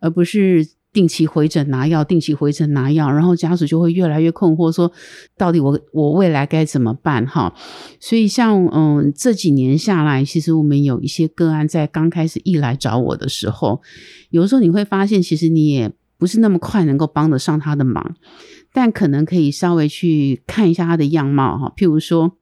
[0.00, 0.68] 而不是。
[0.96, 4.90] 定期回诊拿药，定期回诊拿药，然后家属就会越来越困惑，说
[5.36, 7.26] 到底我我未来该怎么办？
[7.26, 7.54] 哈，
[8.00, 13.82] 所以像嗯这几年下来，其实我们有一些个案在刚开始一来找我的时候，
[14.30, 18.14] 有的时候你会发现，其实你也不是那么快能够帮得上他的忙，
[18.72, 22.38] 但可能可以稍微去看一下他的样貌哈，譬如说。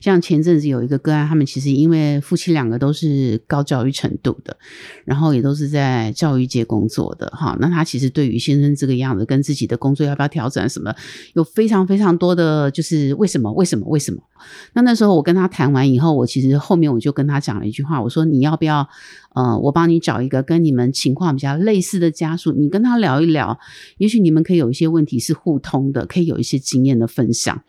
[0.00, 4.56] 像前阵子有一个个案，他们其实因为夫妻两个都是高教育程度的，
[5.04, 7.56] 然后也都是在教育界工作的哈。
[7.60, 10.94] 那他其实对于先生这个样子，跟自己的工作要不要调整什么，
[11.34, 14.22] 有非常非常多的就是为什么为什么为什么？
[14.74, 18.88] 那那时候我跟他谈完以后，我其实后面我就跟他讲了一句话，我说你要不要
[19.38, 23.56] 呃，我帮你找一个跟你们情况比较类似的家属，你跟他聊一聊，
[23.98, 27.62] 也许你们可以有一些问题是互通的，可以有一些经验的分享。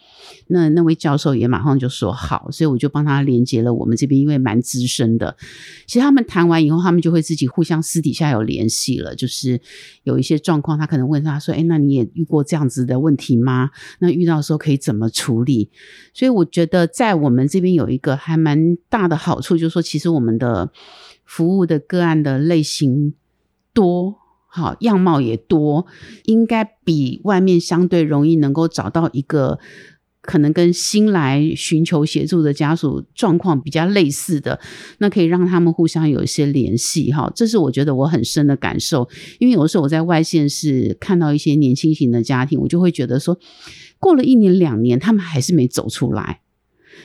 [0.47, 5.37] 那那位教授也马上就说好，所以我就帮他连接了我们这边，因为蛮资深的。
[5.85, 9.61] 其实他们谈完以后，他们就会自己互相私底下有联系了，就是
[10.01, 13.69] 有一些状况，他可能问他说：“哎，那你也遇过这样子的问题吗？
[13.99, 15.69] 那遇到的时候可以怎么处理？”
[16.15, 20.71] 所以我觉得在我们这边有一个还蛮大的好处，就是说，其实我们的
[21.29, 23.13] 服务的个案的类型
[23.71, 24.15] 多，
[24.47, 25.85] 好样貌也多，
[26.25, 29.59] 应该比外面相对容易能够找到一个。
[30.21, 34.59] 可能跟新来寻求协助的家属状况比较类似的，
[34.99, 37.31] 那可以让他们互相有一些联系哈。
[37.33, 39.07] 这是我觉得我很深的感受，
[39.39, 43.39] 因为有的时候我在外县市看到一些年轻型的家庭，我就会觉得说，
[43.97, 46.41] 过了一年两年，他们还是没走出来，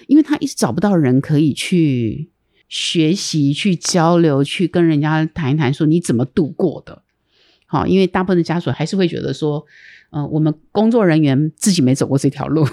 [0.08, 2.30] 因为他一直找不到人可以去
[2.68, 7.02] 学习、去交流、去跟人家谈一谈，说你怎么度过的。
[7.66, 9.66] 好，因为大部分的家属还是会觉得说。
[10.16, 12.64] 嗯，我们工作人员自己没走过这条路，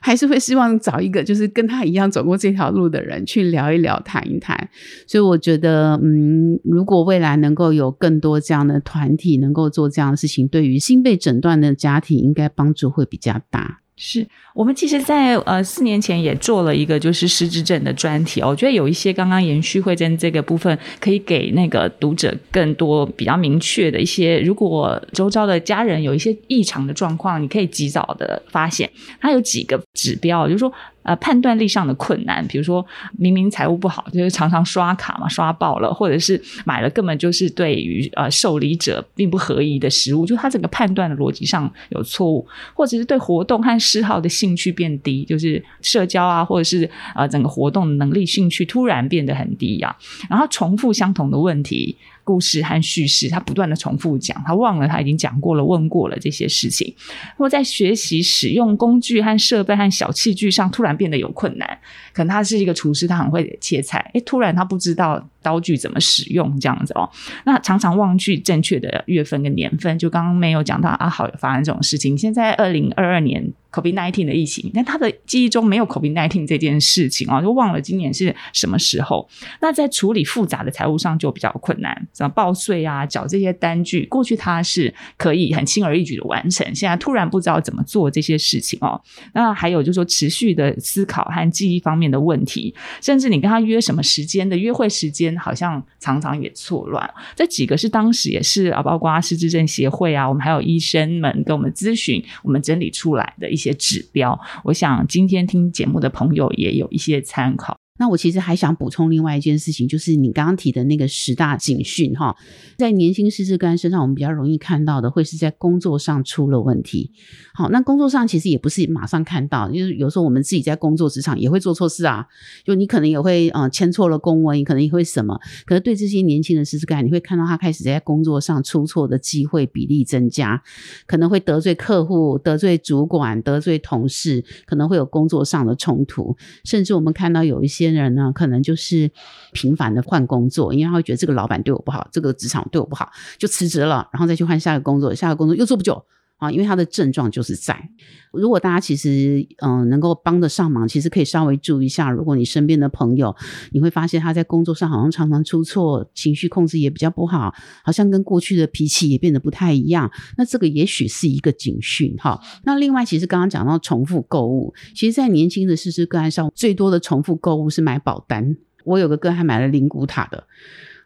[0.00, 4.68] 还是会希望找一个就是跟他一样走过这条路的人去聊一聊、谈一谈。
[5.06, 13.80] 所以我觉得，嗯，如果未来能够有更多这样的团体能够做这样的事情，对于新被诊断的家庭，应该帮助会比较大。
[13.96, 28.90] 是我们其实，在呃四年前也做了一个就是失智症的专题，我觉得有一些刚刚延续会诊这个部分，可以给那个读者更多比较明确的一些，如果周遭的家人有一些异常的状况，你可以及早的发现。
[29.20, 30.72] 它有几几个指标，就是说。
[31.04, 32.82] 呃，判断力上的困难，比如说
[33.18, 49.94] 明明财务不好，就是常常刷卡嘛，刷爆了，或者是买了根本就是对于呃受理者并不合宜的食物，就他整个判断的逻辑上有错误，或者是对活动和嗜好的兴趣变低，就是社交啊，或者是呃整个活动能力兴趣突然变得很低呀，
[50.30, 51.98] 然后重复相同的问题。
[52.24, 56.92] 故事和叙事，他不断的重复讲，他忘了他已经讲过了、问过了这些事情，
[57.36, 61.78] 或在学习使用工具和设备和小器具上突然变得有困难。
[62.12, 67.08] 可能他是一个厨师，他很会切菜，诶，突然他不知道刀具怎么使用，这样子哦。
[67.44, 72.18] 那常常忘记正确的月份跟年份，就刚刚没有讲到阿豪有发生这种事情。
[72.18, 73.52] 现在二零二二年。
[73.74, 79.28] Covid nineteen 的疫情，但他的记忆中没有 Covid nineteen 这件事情哦，就忘了今年是什么时候。
[79.60, 89.02] 那在处理复杂的财务上就比较困难，像报税啊、缴这些单据，过去他是可以很轻而易举的完成，现在突然不知道怎么做这些事情哦。
[89.32, 92.72] 那还有就是说持续的思考和记忆方面的问题，
[93.02, 97.12] 甚至你跟他约什么时间的约会时间，好像常常也错乱。
[97.34, 103.64] 这几个是当时也是啊，包括失智症协会啊，我们还有医生们跟我们咨询，我们整理出来的一些。
[103.64, 107.74] 些指标，我想今天听节目的朋友也有一些参考。
[107.96, 112.36] 那我其实还想补充另外一件事情，就是你刚刚提的那个十大警讯哈，
[112.76, 117.12] 在年轻失智干身上，我们比较容易看到的，会是在工作上出了问题。
[117.54, 122.26] 好，那工作上其实也不是马上看到，就是有时候我们自己在工作职场也会做错事啊，
[122.64, 125.38] 就你可能也会嗯签错了公文，你可能也会什么。
[125.64, 130.60] 可是对这些年轻的失智干，你会看到他开始在工作上出错的机会比例增加，
[131.06, 137.83] 可能会得罪客户、得罪主管、得罪同事，可能会有工作上的冲突，甚至我们看到有一些。
[137.92, 139.10] 些人呢，可能就是
[139.52, 146.04] 频繁的换工作，因为他会觉得这个老板对我不好，这个职场对我不好，就辞职了，然后再去换下一个工作，下一个工作又做不久
[146.38, 147.90] 啊，因为他的症状就是在。
[148.32, 153.34] 如果大家其实嗯能够帮得上忙，其实可以稍微注意一下，如果你身边的朋友，
[153.72, 157.54] 你会发现他在工作上好像常常出错，情绪控制也比较不好，
[157.84, 162.40] 好像跟过去的脾气也变得不太一样，那这个也许是一个警讯哈。
[162.64, 168.56] 那另外，其实刚刚讲到重复购物，其实，在年轻的试试个案上，最多的重复购物是买保单。
[168.84, 170.46] 我有个哥还买了灵骨塔的。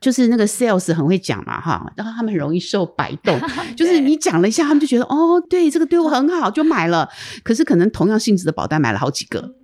[0.00, 3.38] 就是那个 sales 很会讲嘛，哈，然后他们很容易受摆动，
[3.76, 7.08] 就是你讲了一下，他们就觉得哦，对，这个对我很好，就买了。
[7.42, 9.54] 可是可能同样性质的保单买了好几个，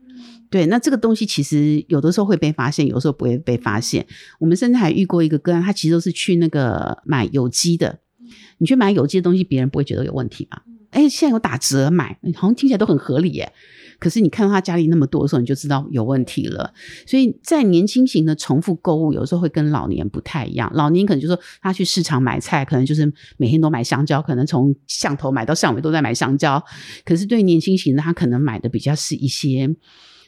[0.51, 4.07] 对，那这个东西其实有的时候会被发现，有时候不会被发现。
[4.41, 8.01] 我们甚至还遇过一个个案，他其实都是去那个买有机的，
[8.59, 10.63] 你去买有机的东西，别人不会觉得有问题吧？
[10.95, 13.53] 哎，现在有打折买，好像听起来都很合理耶。
[13.99, 16.73] 可是你看到他家里那么多的时候，你就知道有问题了。
[17.07, 20.71] 所以在年轻型的重复购物，有时候会跟老年不太一样。
[20.75, 26.63] 老年可能就说他去市场买菜，可能就是每天都买香蕉，可能从巷头买到巷尾都在买香蕉。
[27.05, 29.69] 可是对年轻型的，他可能买的比较是一些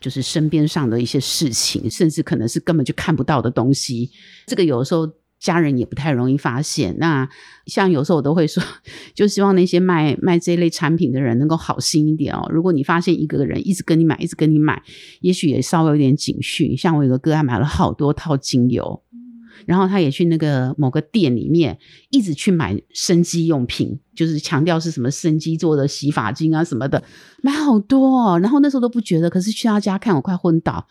[0.01, 4.11] 就是身边上的一些事情，甚至可能是根本就看不到的东西。
[4.47, 5.09] 这个有时候。
[5.39, 6.97] 家人也不太容易发现。
[6.99, 7.29] 那
[7.67, 8.63] 像有时候我都会说，
[9.15, 12.49] 就希望那些卖卖这类产品的人能够好心一点哦。
[12.51, 14.83] 如果你发现一个人一直跟你买，一直跟你买，
[15.21, 16.77] 也许也稍微有点警讯。
[16.77, 19.03] 像我有个哥，他买了好多套精油，
[19.67, 21.79] 然后他也去那个某个店里面
[22.11, 27.03] 一直去买生机用品，就是强调是什么生机做的洗发精啊什么的，
[27.43, 28.33] 买好多。
[28.33, 28.39] 哦。
[28.39, 30.87] 然后那时候都不觉得，可是去他家看，我快昏倒。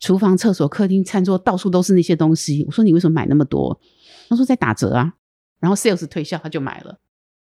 [0.00, 2.64] 厨房、厕所、客厅、餐桌，到处都是那些东西。
[2.66, 3.80] 我说你为什么买那么多？
[4.28, 5.14] 他说在打折啊，
[5.60, 6.98] 然后 sales 推销，他就买了。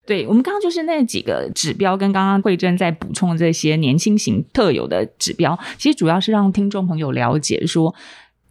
[0.06, 7.94] 对我们刚刚就是那几个指标，跟刚刚慧珍在补充这些年轻型特有的指标，其实主要是让听众朋友了解说。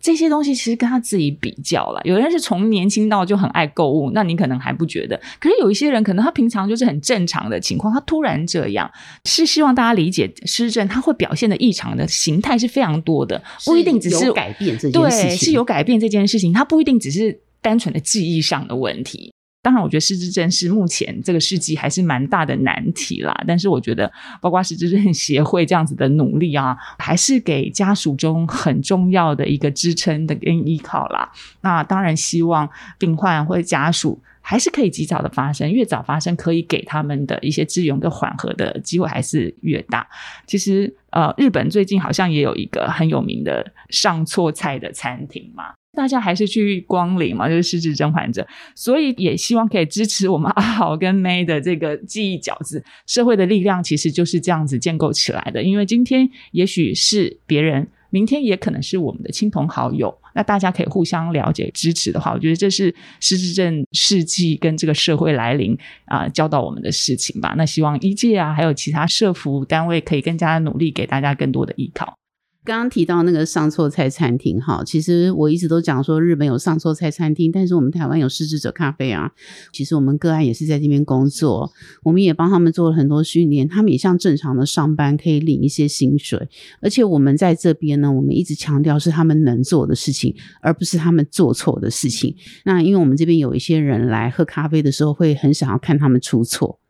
[0.05, 2.01] 这些东西其实跟他自己比较了。
[2.05, 5.19] 有人是从年轻到就很爱购物，那你可能还不觉得。
[5.41, 8.91] 可是有一些人可能他平常就是很正常的情况，他突然这样，
[9.25, 19.33] 是希望大家理解失智症，他会表现的异常的形态是非常多的，不一定只是有改变这件事情，对，是有改变这件事情，他不一定只是单纯的记忆上的问题。
[19.65, 23.35] 当然，我觉得失智症是目前这个世纪还是蛮大的难题啦。
[23.47, 24.13] 但是，我觉得
[24.43, 31.33] 包括失智症协会这样子的努力啊，还是给家属中很重要的一个支撑的跟依靠啦。
[31.63, 40.07] 那当然，希望病患或者家属还是可以及早的发生，越早发生，可以给他们的一些资源跟缓和的机会还是越大。
[40.47, 45.73] 其实，呃，日本最近好像也有一个很有名的上错菜的餐厅嘛。
[45.97, 52.85] 大家还是去光临嘛，就是失智症患者，所以也希望可以支持我们阿豪跟 May 的这个记忆饺子。
[53.07, 55.63] 社会的力量其实就是这样子建构起来的。
[55.63, 60.19] 因为今天也许是别人，明天也可能是我们的亲朋好友。
[60.35, 65.77] 那大家可以互相了解、支持的话，我觉得这是失智症世纪跟这个社会来临
[66.07, 67.55] 啊教导我们的事情吧。
[67.57, 72.19] 那希望医界啊，还有其他社服单位可以更加努力，给大家更多的依靠。
[72.65, 79.31] 刚刚提到那个上错菜餐厅，哈，其实我一直都讲说日本有上错菜餐厅，但是我们台湾有失智者咖啡啊。
[79.71, 81.71] 其实我们个案也是在这边工作，
[82.03, 86.49] 我们也帮他们做了很多训练，他们也像正常的上班，可以领一些薪水。
[86.81, 92.35] 而且我们在这边呢，我们一直强调是他们能做的事情，而不是他们做错的事情。
[92.65, 96.81] 那因为我们这边有一些人来喝咖啡的时候，会很想要看他们出错。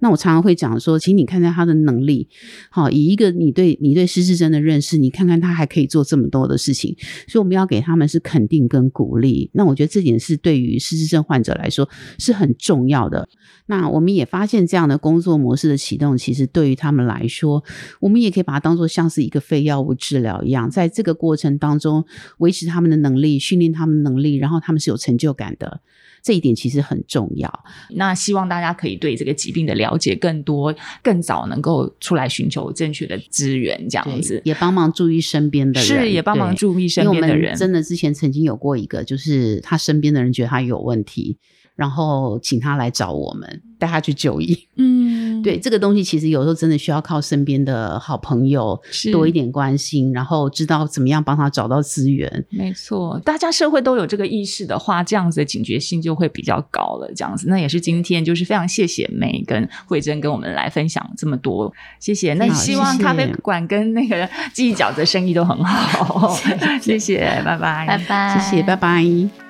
[0.00, 2.28] 那我常常会讲说，请你看看他的能力，
[2.70, 6.96] 好，以一个你对你对失智症的认识，你看看他还可以做这么多的事情，
[7.28, 9.50] 所以我们要给他们是肯定跟鼓励。
[9.54, 13.28] 那我觉得这点是对于失智症患者来说是很重要的。
[13.66, 17.62] 那我们也发现这样的工作模式的启动，其实对于他们来说，
[18.00, 22.04] 我们也可以把它当做像是一个非药物治疗一样，在这个过程当中
[22.38, 25.80] 维持他们的能力，训练他们能力，然后他们是有成就感的。
[26.22, 27.64] 这一点其实很重要。
[27.90, 37.56] 那希望大家可以对这个疾病的了解更多，更早能够出来寻求正确的资源，这样子也帮忙注意身边的人，是也帮忙注意身边的人。
[37.56, 41.38] 真的，之前曾经有过一个，就是他身边的人觉得他有问题。
[41.76, 44.66] 然后请他来找我们，带他去就医。
[44.76, 48.80] 嗯，对，这个东西其实有时候真的需要靠身边的好朋友
[49.12, 52.44] 多一点关心，然后知道怎么样帮他找到资源。
[52.50, 57.10] 没错，大家社会都有这个意识的话，这样子的警觉性就会比较高了。
[57.14, 62.34] 这样子，那也是今天就是非常谢谢梅跟慧珍跟我们来分享这么多，谢谢。
[62.34, 66.36] 那希望咖啡馆跟那个记忆饺子生意都很好。
[66.80, 69.45] 谢谢，拜拜，拜拜，谢谢，拜拜。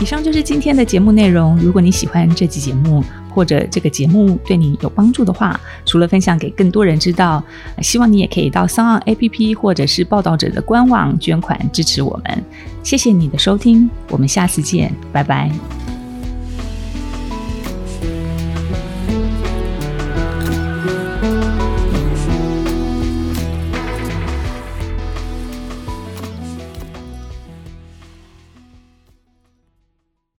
[0.00, 1.58] 以上就是今天的节目内容。
[1.58, 7.42] 如果你喜欢这期节目，或者这个节目对你有帮助的话，除了分享给更多人知道，
[7.82, 12.44] 希望你也可以到桑岸 APP 或者是报道者的官网捐款支持我们。
[12.82, 15.50] 谢谢你的收听，我们下次见，拜拜。